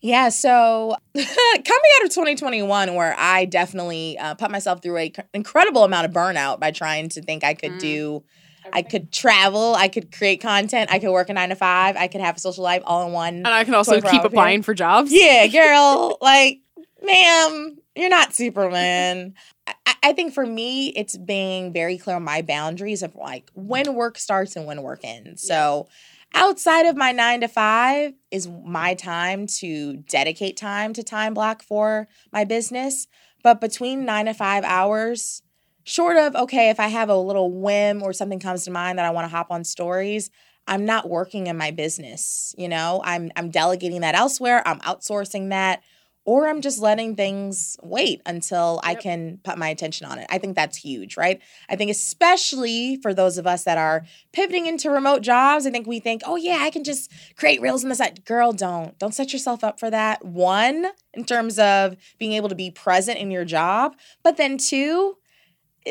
[0.00, 5.22] Yeah, so coming out of 2021, where I definitely uh, put myself through a c-
[5.34, 7.78] incredible amount of burnout by trying to think I could Mm.
[7.78, 8.24] do,
[8.72, 12.08] I could travel, I could create content, I could work a nine to five, I
[12.08, 13.34] could have a social life all in one.
[13.36, 15.10] And I can also keep applying for jobs.
[15.12, 16.60] Yeah, girl, like,
[17.02, 19.34] ma'am, you're not Superman.
[19.66, 23.94] I, I think for me, it's being very clear on my boundaries of like when
[23.94, 25.46] work starts and when work ends.
[25.46, 25.88] So
[26.34, 31.62] outside of my nine to five is my time to dedicate time to time block
[31.62, 33.06] for my business.
[33.42, 35.42] But between nine to five hours,
[35.84, 39.06] short of, okay, if I have a little whim or something comes to mind that
[39.06, 40.30] I want to hop on stories,
[40.66, 42.54] I'm not working in my business.
[42.56, 44.62] You know, I'm I'm delegating that elsewhere.
[44.66, 45.82] I'm outsourcing that,
[46.30, 50.26] or I'm just letting things wait until I can put my attention on it.
[50.30, 51.40] I think that's huge, right?
[51.68, 55.88] I think especially for those of us that are pivoting into remote jobs, I think
[55.88, 58.24] we think, oh yeah, I can just create reels on the side.
[58.24, 58.96] Girl, don't.
[59.00, 60.24] Don't set yourself up for that.
[60.24, 65.16] One, in terms of being able to be present in your job, but then two,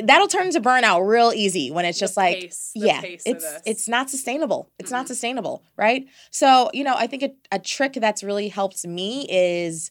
[0.04, 3.88] that'll turn into burnout real easy when it's The just like pace- yeah it's it's
[3.90, 5.08] not sustainable it's not Mhm.
[5.08, 9.90] sustainable right so you know i think a, a trick that's really helped me is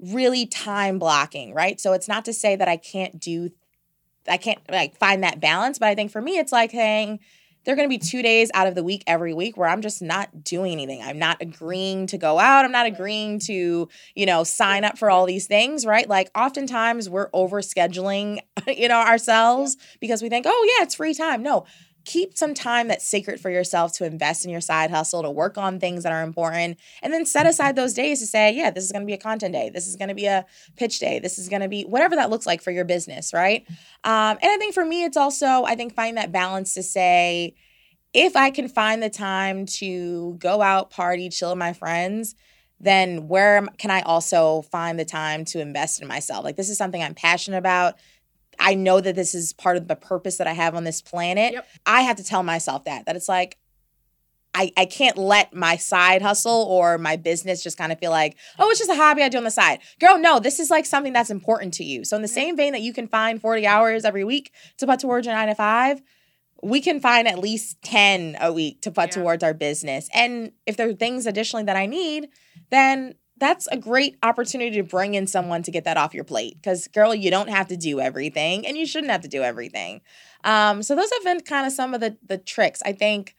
[0.00, 1.80] really time blocking right?
[1.80, 3.50] So it's not to say that i can't do
[4.28, 7.18] i can't like find that balance but i think for me it's like saying
[7.64, 9.82] there are going to be two days out of the week every week where i'm
[9.82, 11.02] just not doing anything.
[11.02, 12.64] I'm not agreeing to go out.
[12.64, 16.08] I'm not agreeing to you know sign up for all these things right?
[16.08, 21.14] Like oftentimes we're over scheduling you know ourselves because we think oh yeah it's free
[21.14, 21.42] time.
[21.42, 21.66] No
[22.04, 25.58] keep some time that's sacred for yourself to invest in your side hustle to work
[25.58, 28.84] on things that are important and then set aside those days to say yeah this
[28.84, 29.70] is going to be a content day.
[29.70, 30.46] This is going to be a
[30.76, 31.18] pitch day.
[31.18, 33.64] This is going to be whatever that looks like for your business right?
[34.04, 37.54] Um, and i think for me it's also i think find that balance to say
[38.14, 42.34] if i can find the time to go out party chill with my friends
[42.80, 46.44] then where can i also find the time to invest in myself?
[46.44, 47.96] Like this is something i'm passionate about
[48.58, 51.52] I know that this is part of the purpose that I have on this planet.
[51.52, 51.68] Yep.
[51.86, 53.58] I have to tell myself that that it's like
[54.54, 58.36] I I can't let my side hustle or my business just kind of feel like,
[58.58, 60.86] "Oh, it's just a hobby I do on the side." Girl, no, this is like
[60.86, 62.04] something that's important to you.
[62.04, 62.34] So in the Yeah.
[62.34, 65.48] same vein that you can find 40 hours every week to put towards your 9
[65.48, 66.02] to 5,
[66.62, 69.20] we can find at least 10 a week to put Yeah.
[69.22, 70.08] towards our business.
[70.14, 72.28] And if there are things additionally that I need,
[72.70, 76.56] then that's a great opportunity to bring in someone to get that off your plate.
[76.56, 80.00] Because, girl, you don't have to do everything and you shouldn't have to do everything.
[80.44, 82.82] Um, so, those have been kind of some of the, the tricks.
[82.84, 83.34] I think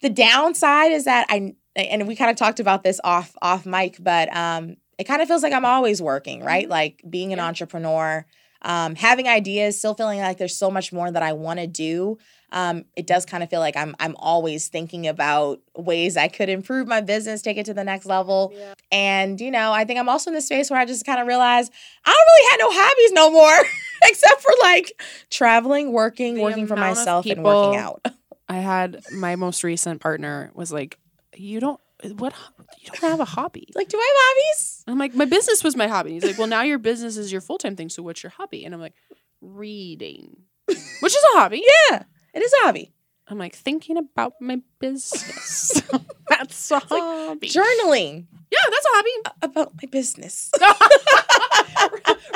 [0.00, 3.96] the downside is that I, and we kind of talked about this off off mic,
[4.00, 6.66] but um, it kind of feels like I'm always working, right?
[6.66, 6.70] Mhm.
[6.70, 8.26] Like being an entrepreneur,
[8.62, 12.18] um, having ideas, still feeling like there's so much more that I want to do.
[12.52, 16.48] Um, it does kind of feel like I'm I'm always thinking about ways I could
[16.48, 18.52] improve my business, take it to the next level.
[18.54, 18.74] Yeah.
[18.92, 21.26] And you know, I think I'm also in this space where I just kind of
[21.26, 21.70] realize
[22.04, 23.68] I don't really have no hobbies no more,
[24.04, 28.06] except for like traveling, working, The working for myself, and working out.
[28.48, 30.98] I had my most recent partner was like,
[31.34, 32.34] "You don't what
[32.80, 34.84] you don't have a hobby." Like, do I have hobbies?
[34.86, 37.40] I'm like, "My business was my hobby." He's like, "Well, now your business is your
[37.40, 37.88] full time thing.
[37.88, 38.94] So what's your hobby?" And I'm like,
[39.40, 40.36] "Reading,"
[40.66, 40.82] which
[41.16, 41.62] is a hobby.
[41.90, 42.92] Yeah, it is a hobby.
[43.28, 45.82] I'm like thinking about my business.
[46.28, 47.48] that's a hobby.
[47.48, 49.10] Journaling yeah, that's a hobby.
[49.42, 50.50] about my business.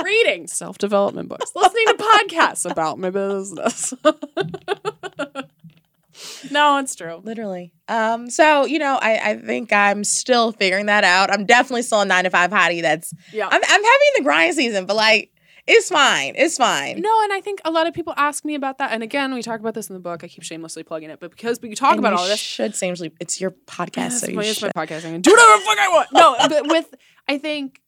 [0.05, 3.95] Reading self development books, listening to podcasts about my business.
[6.51, 7.21] no, it's true.
[7.23, 7.73] Literally.
[7.89, 11.31] Um, so you know, I, I think I'm still figuring that out.
[11.33, 12.83] I'm definitely still a nine to five hottie.
[12.83, 13.47] That's Yeah.
[13.51, 15.31] I'm I'm having the grind season, but like
[15.66, 16.35] It's fine.
[16.37, 17.01] It's fine.
[17.01, 18.93] No, and I think a lot of people ask me about that.
[18.93, 20.25] And again, we talk about this in the book.
[20.25, 23.12] I keep shamelessly plugging it, but because we talk And about all this, Should seemingly
[23.21, 24.73] it's your podcast, so It's you my, it's should.
[24.75, 24.99] my podcast.
[25.07, 26.09] I can do whatever the fuck I want.
[26.12, 26.95] No, but with
[27.29, 27.81] I think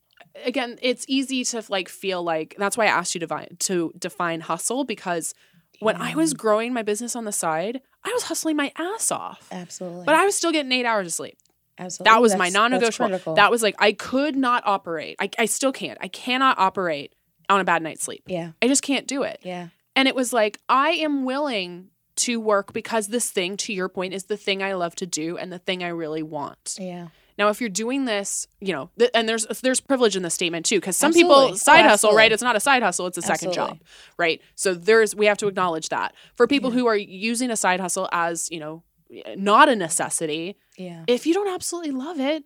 [0.44, 4.40] again, it's easy to like feel like that's why I asked you to to define
[4.42, 5.34] hustle because
[5.82, 6.38] when I was mm.
[6.38, 9.48] growing my business on the side, I was hustling my ass off.
[9.52, 11.36] absolutely, But I was still getting eight hours of sleep.
[11.78, 13.34] absolutely That was my That's- that's non-negotiable.
[13.34, 15.16] That was like I could not operate.
[15.20, 15.98] I, I still can't.
[16.00, 17.14] I cannot operate
[17.48, 18.22] on a bad night's sleep.
[18.26, 19.40] yeah, I just can't do it.
[19.42, 23.88] yeah, And it was like, I am willing to work because this thing, to your
[23.88, 26.76] point, is the thing I love to do and the thing I really want.
[26.78, 27.08] yeah.
[27.42, 30.64] Now, if you're doing this, you know, th- and there's there's privilege in the statement
[30.64, 31.46] too, because some Absolutely.
[31.46, 32.30] people side Oh, hustle, right?
[32.30, 33.78] It's not a side hustle; it's a second Absolutely.
[33.78, 33.82] job,
[34.16, 34.40] right?
[34.54, 36.76] So there's we have to acknowledge that for people Yeah.
[36.78, 38.84] who are using a side hustle as you know
[39.36, 40.56] not a necessity.
[40.78, 41.02] Yeah.
[41.08, 42.44] If you don't absolutely love it,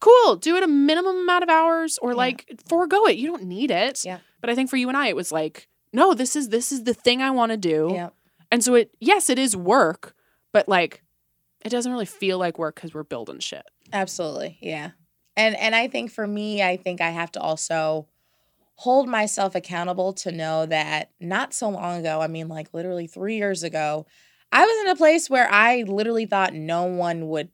[0.00, 2.16] cool, do it a minimum amount of hours or Yeah.
[2.16, 3.16] like forego it.
[3.16, 4.04] You don't need it.
[4.04, 4.18] Yeah.
[4.40, 6.84] But I think for you and I, it was like, no, this is this is
[6.84, 7.90] the thing I want to do.
[7.92, 8.08] Yeah.
[8.50, 10.14] And so it yes, it is work,
[10.52, 11.02] but like
[11.64, 13.64] it doesn't really feel like work because we're building shit.
[13.92, 14.58] Absolutely.
[14.60, 14.90] Yeah.
[15.36, 18.08] And and I think for me, I think I have to also
[18.76, 23.36] hold myself accountable to know that not so long ago, I mean like literally 3
[23.36, 24.06] years ago,
[24.52, 27.50] I was in a place where I literally thought no one would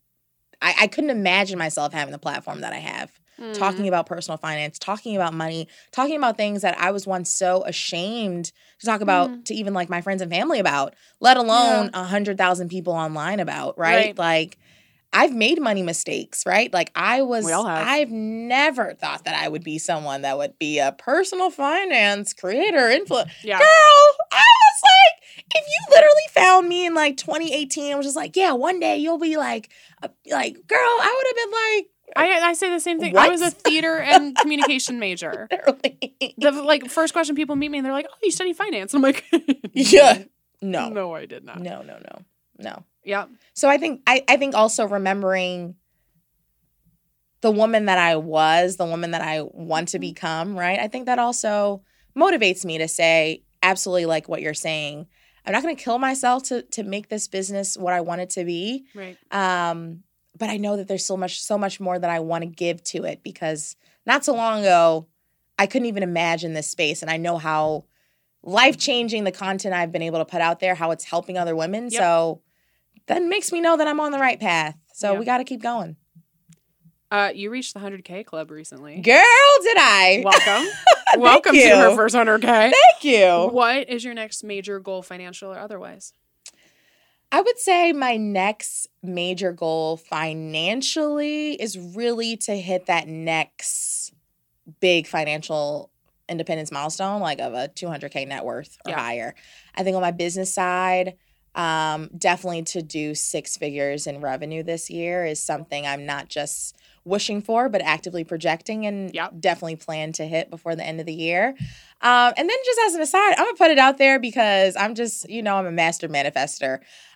[0.60, 3.10] I, I couldn't imagine myself having the platform that I have.
[3.40, 3.58] Mm.
[3.58, 7.64] Talking about personal finance, talking about money, talking about things that I was once so
[7.64, 9.44] ashamed to talk about Mhm.
[9.46, 13.40] to even like my friends and family about, let alone a hundred thousand people online
[13.40, 13.94] about, right?
[13.94, 14.18] Right.
[14.18, 14.58] Like
[15.14, 16.72] I've made money mistakes, right?
[16.72, 17.86] Like I was We all have.
[17.86, 22.78] I've never thought that I would be someone that would be a personal finance creator
[22.88, 23.28] influencer.
[23.42, 23.58] yeah.
[23.58, 28.16] Girl, I was like, if you literally found me in like 2018 and was just
[28.16, 29.70] like, yeah, one day you'll be like,
[30.02, 31.86] a, like, girl, I would have been like,
[32.16, 33.16] I, I say the same thing.
[33.16, 35.48] I was a theater and communication major.
[35.52, 36.34] literally.
[36.38, 39.04] The like first question people meet me and they're like, "Oh, you study finance?" And
[39.04, 39.24] I'm like,
[39.72, 40.24] yeah.
[40.60, 40.88] No.
[40.88, 40.94] no.
[40.94, 42.22] no, I did not." No, no, no.
[42.58, 42.84] No.
[43.04, 45.74] Yeah, So I think I, I think also remembering
[47.40, 50.78] the woman that I was, the woman that I want to become, right?
[50.78, 51.82] I think that also
[52.16, 55.08] motivates me to say absolutely like what you're saying.
[55.44, 58.30] I'm not going to kill myself to to make this business what I want it
[58.30, 58.84] to be.
[58.94, 59.16] right.
[59.32, 60.04] Um,
[60.38, 62.82] but I know that there's so much so much more that I want to give
[62.84, 63.76] to it because
[64.06, 65.06] not so long ago
[65.58, 67.84] I couldn't even imagine this space and I know how
[68.42, 71.84] life-changing the content I've been able to put out there, how it's helping other women.
[71.90, 72.00] Yep.
[72.02, 72.42] So
[73.06, 74.76] that makes me know that I'm on the right path.
[74.92, 75.18] So Yeah.
[75.20, 75.96] we got to keep going.
[77.10, 78.98] Uh, you reached the 100k club recently.
[79.00, 79.22] Girl,
[79.62, 80.22] did I?
[80.24, 80.68] Welcome,
[81.20, 81.76] welcome to you.
[81.76, 82.40] her first 100k.
[82.72, 83.48] Thank you.
[83.52, 86.14] What is your next major goal, financial or otherwise?
[87.32, 94.12] I would say my next major goal financially is really to hit that next
[94.80, 95.90] big financial
[96.28, 98.98] independence milestone, like of a 200K net worth or Yeah.
[99.00, 99.34] higher.
[99.74, 101.16] I think on my business side,
[101.54, 106.76] um, definitely to do six figures in revenue this year is something I'm not just
[107.04, 109.32] wishing for, but actively projecting and Yep.
[109.40, 111.54] definitely plan to hit before the end of the year.
[112.00, 114.94] Um, and then just as an aside, I'm gonna put it out there because I'm
[114.94, 116.74] just, you know, I'm a master manifester.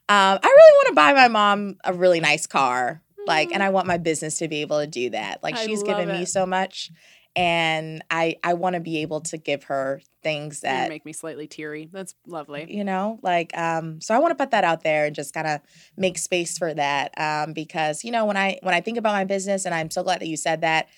[0.08, 3.02] Um, I really want to buy my mom a really nice car.
[3.26, 5.42] Like, and I want my business to be able to do that.
[5.42, 6.92] Like, I she's given me so much,
[7.36, 11.12] and I I want to be able to give her things You that make me
[11.12, 11.88] slightly teary.
[11.92, 12.66] That's lovely.
[12.68, 15.46] you know like um so i want to put that out there and just kind
[15.46, 15.60] of
[15.96, 19.24] make space for that um because you know when i when i think about my
[19.24, 20.88] business and i'm so glad that you said that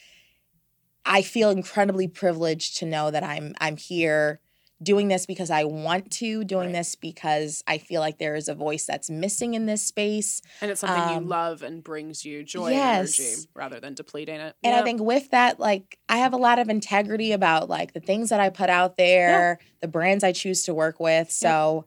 [1.04, 4.40] i feel incredibly privileged to know that i'm i'm here
[4.82, 6.74] doing this because i want to doing Right.
[6.76, 10.70] this because i feel like there is a voice that's missing in this space And
[10.70, 13.18] it's something you Um, love and brings you joy yes.
[13.18, 14.54] and energy rather than depleting it.
[14.62, 18.00] And I think with that, like I have a lot of integrity about like the
[18.00, 21.30] things that I put out there, the brands I choose to work with.
[21.30, 21.84] So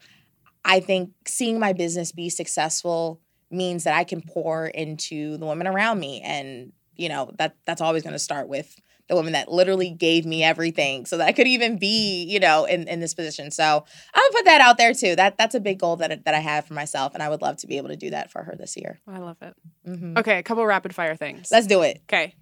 [0.66, 5.68] I think seeing my business be successful means that I can pour into the women
[5.68, 6.22] around me.
[6.22, 8.76] And, you know, that that's always gonna start with
[9.12, 12.64] the woman that literally gave me everything so that I could even be, you know,
[12.64, 13.52] in, in this position.
[13.52, 13.64] So
[14.14, 15.18] I'm gonna put that out there too.
[15.18, 17.14] That that's a big goal that that I have for myself.
[17.14, 19.02] And I would love to be able to do that for her this year.
[19.06, 19.54] I love it.
[19.86, 20.18] Mhm.
[20.18, 21.50] Okay, a couple rapid fire things.
[21.52, 22.00] Let's do it.
[22.06, 22.36] Okay.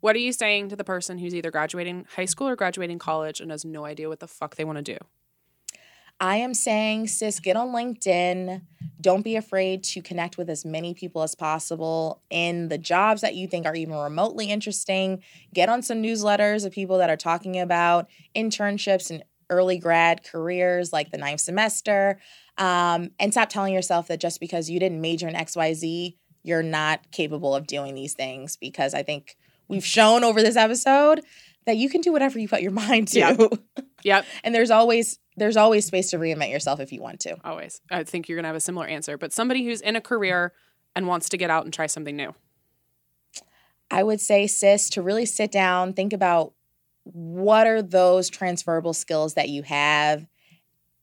[0.00, 3.40] What are you saying to the person who's either graduating high school or graduating college
[3.40, 4.98] and has no idea what the fuck they want to do?
[6.20, 8.62] I am saying, sis, get on LinkedIn.
[9.00, 13.36] Don't be afraid to connect with as many people as possible in the jobs that
[13.36, 15.22] you think are even remotely interesting.
[15.54, 20.92] Get on some newsletters of people that are talking about internships and early grad careers
[20.92, 22.18] like the ninth semester.
[22.58, 27.10] Um, and stop telling yourself that just because you didn't major in XYZ, you're not
[27.12, 29.36] capable of doing these things because I think
[29.68, 31.22] we've shown over this episode
[31.66, 33.18] that you can do whatever you put your mind to.
[33.20, 33.40] Yep.
[34.02, 34.26] Yep.
[34.42, 37.36] and there's always there's always space to reinvent yourself if you want to.
[37.44, 37.80] Always.
[37.90, 40.52] I think you're going to have a similar answer, but somebody who's in a career
[40.94, 42.34] and wants to get out and try something new.
[43.90, 46.52] I would say, sis, to really sit down, think about
[47.04, 50.26] what are those transferable skills that you have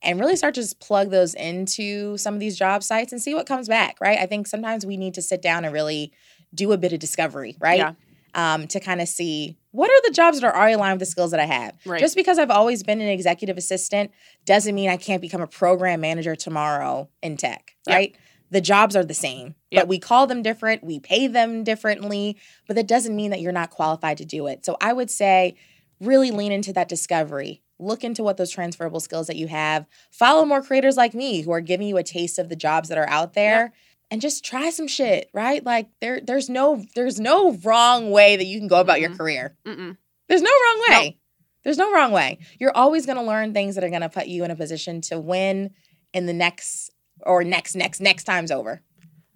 [0.04, 3.34] and really start to just plug those into some of these job sites and see
[3.34, 4.20] what comes back, right?
[4.20, 6.14] I think sometimes we need to sit down and really
[6.54, 7.80] do a bit of discovery, right?
[7.80, 7.94] Yeah.
[8.38, 11.12] Um, to kind of see what are the jobs that are already aligned with the
[11.12, 11.74] skills that I have.
[11.86, 12.02] Right.
[12.02, 14.12] Just because I've always been an executive assistant
[14.44, 17.96] doesn't mean I can't become a program manager tomorrow in tech, Yep.
[17.96, 18.16] right?
[18.52, 19.84] The jobs are the same, Yep.
[19.84, 22.36] but we call them different, we pay them differently,
[22.68, 24.66] but that doesn't mean that you're not qualified to do it.
[24.66, 25.56] So I would say
[26.02, 27.62] really lean into that discovery.
[27.80, 29.86] Look into what those transferable skills that you have.
[30.12, 32.98] Follow more creators like me who are giving you a taste of the jobs that
[32.98, 33.72] are out there.
[34.12, 35.66] And just try some shit, right?
[35.66, 39.18] Like there, there's no, there's no wrong way that you can go about your Mhm.
[39.18, 39.58] career.
[39.66, 39.98] Mm-mm.
[40.30, 41.00] There's no wrong No.
[41.00, 41.18] way.
[41.64, 42.38] There's no wrong way.
[42.60, 45.02] You're always going to learn things that are going to put you in a position
[45.02, 45.72] to win
[46.14, 46.92] in the next
[47.26, 48.82] or next, next, next time's over.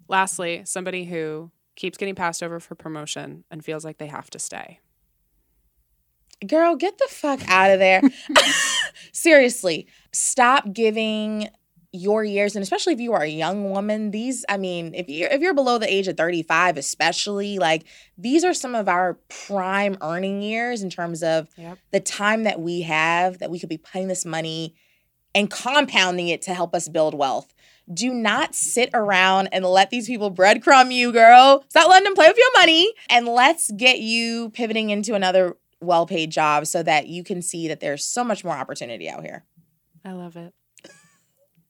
[0.08, 4.38] Lastly, somebody who keeps getting passed over for promotion and feels like they have to
[4.38, 4.78] stay.
[6.46, 8.00] Girl, get the fuck out of there.
[9.12, 11.48] Seriously, stop giving
[11.92, 15.28] your years and especially if you are a young woman these i mean if you're
[15.28, 17.84] if you're below the age of 35 especially like
[18.16, 21.78] these are some of our prime earning years in terms of Yep.
[21.90, 24.76] the time that we have that we could be putting this money
[25.34, 27.52] and compounding it to help us build wealth
[27.92, 32.28] do not sit around and let these people breadcrumb you girl stop letting them play
[32.28, 37.24] with your money and let's get you pivoting into another well-paid job so that you
[37.24, 39.44] can see that there's so much more opportunity out here
[40.04, 40.54] I love it.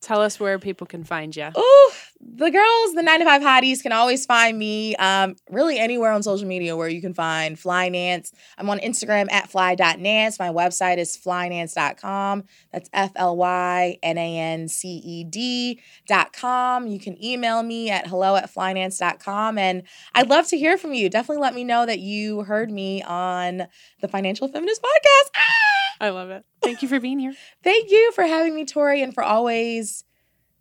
[0.00, 1.48] Tell us where people can find you.
[1.54, 6.12] Oh, the girls, the nine to five hotties can always find me um, really anywhere
[6.12, 8.32] on social media where you can find Fly Nance.
[8.56, 10.38] I'm on Instagram at fly.nance.
[10.38, 12.44] My website is flynance.com.
[12.72, 16.86] That's F L Y N A N C E D.com.
[16.86, 19.58] You can email me at hello at flynance.com.
[19.58, 19.82] And
[20.14, 21.10] I'd love to hear from you.
[21.10, 23.66] Definitely let me know that you heard me on
[24.00, 25.30] the Financial Feminist Podcast.
[25.36, 25.79] Ah!
[26.00, 26.44] I love it.
[26.62, 27.34] Thank you for being here.
[27.62, 30.04] Thank you for having me, Tori, and for always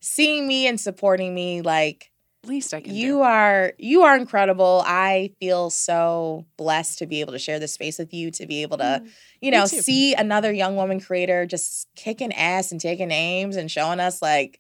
[0.02, 1.62] seeing me and supporting me.
[1.62, 2.12] Like
[2.46, 3.22] Least I can you do.
[3.22, 4.82] are you are incredible.
[4.86, 8.62] I feel so blessed to be able to share this space with you, to be
[8.62, 9.10] able to, Mm,
[9.42, 14.00] you know, see another young woman creator just kicking ass and taking names and showing
[14.00, 14.60] us like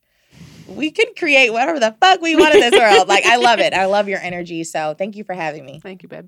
[0.67, 3.07] we can create whatever the fuck we want in this world.
[3.07, 3.73] Like I love it.
[3.73, 4.63] I love your energy.
[4.63, 5.79] So thank you for having me.
[5.81, 6.27] Thank you, babe.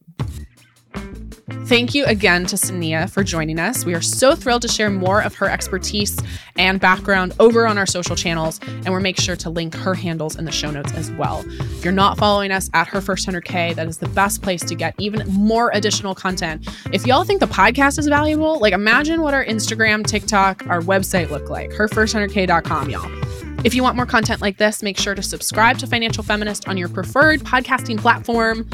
[1.66, 3.86] Thank you again to Sania for joining us.
[3.86, 6.18] We are so thrilled to share more of her expertise
[6.58, 10.36] and background over on our social channels, and we'll make sure to link her handles
[10.36, 11.46] in the show notes as well.
[11.48, 14.76] If you're not following us at her first 100K, that is the best place to
[14.76, 16.68] get even more additional content.
[16.92, 21.30] If y'all think the podcast is valuable, like imagine what our Instagram, TikTok, our website
[21.30, 21.70] look like.
[21.72, 23.10] Herfirst100k.com, y'all.
[23.64, 26.76] If you want more content like this, make sure to subscribe to Financial Feminist on
[26.76, 28.68] your preferred podcasting platform.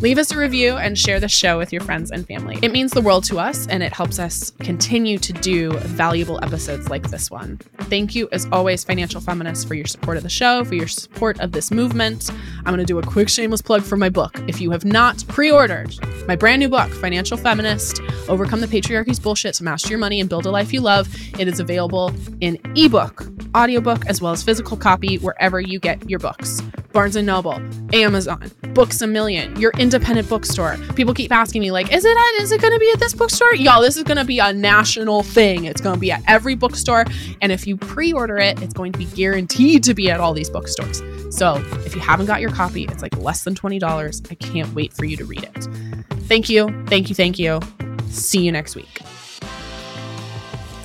[0.00, 2.58] Leave us a review and share the show with your friends and family.
[2.62, 6.88] It means the world to us and it helps us continue to do valuable episodes
[6.90, 7.58] like this one.
[7.82, 11.40] Thank you, as always, Financial Feminists, for your support of the show, for your support
[11.40, 12.30] of this movement.
[12.58, 14.38] I'm going to do a quick shameless plug for my book.
[14.48, 15.94] If you have not pre ordered
[16.26, 20.30] my brand new book, Financial Feminist Overcome the Patriarchy's Bullshit to Master Your Money and
[20.30, 24.76] Build a Life You Love, it is available in ebook, audiobook, as well as physical
[24.76, 26.62] copy wherever you get your books.
[26.92, 27.60] Barnes and Noble,
[27.92, 30.78] Amazon, Books a Million, your independent bookstore.
[30.96, 33.14] People keep asking me like, "Is it at, is it going to be at this
[33.14, 35.66] bookstore?" Y'all, this is going to be a national thing.
[35.66, 37.04] It's going to be at every bookstore,
[37.42, 40.48] and if you pre-order it, it's going to be guaranteed to be at all these
[40.48, 41.02] bookstores.
[41.30, 44.30] So, if you haven't got your copy, it's like less than $20.
[44.30, 45.68] I can't wait for you to read it.
[46.28, 46.68] Thank you.
[46.86, 47.14] Thank you.
[47.14, 47.60] Thank you.
[48.08, 49.00] See you next week.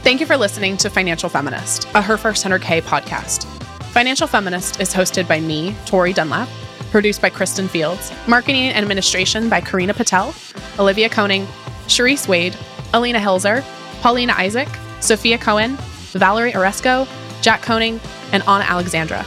[0.02, 3.46] Thank you for listening to Financial Feminist, a Her First 100K podcast.
[3.92, 6.50] Financial Feminist is hosted by me, Tori Dunlap,
[6.90, 10.34] produced by Kristen Fields, marketing and administration by Karina Patel,
[10.78, 11.46] Olivia Koning,
[11.88, 12.56] Sharice Wade,
[12.94, 13.64] Alina Hilzer,
[14.02, 14.68] Paulina Isaac,
[15.00, 15.78] Sophia Cohen,
[16.14, 17.08] Valerie Oresco,
[17.42, 18.00] Jack Koning,
[18.32, 19.26] and Anna Alexandra.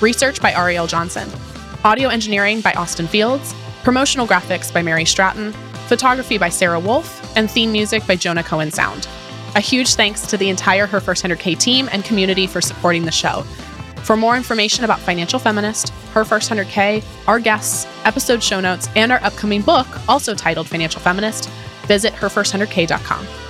[0.00, 1.28] Research by Ariel Johnson.
[1.84, 3.54] Audio engineering by Austin Fields.
[3.82, 5.52] Promotional graphics by Mary Stratton.
[5.88, 7.36] Photography by Sarah Wolf.
[7.36, 9.08] And theme music by Jonah Cohen Sound.
[9.54, 13.12] A huge thanks to the entire Her First 100K team and community for supporting the
[13.12, 13.44] show.
[14.02, 19.12] For more information about Financial Feminist, Her First 100K, our guests, episode show notes, and
[19.12, 21.48] our upcoming book, also titled Financial Feminist,
[21.86, 23.41] visit herfirst100k.com.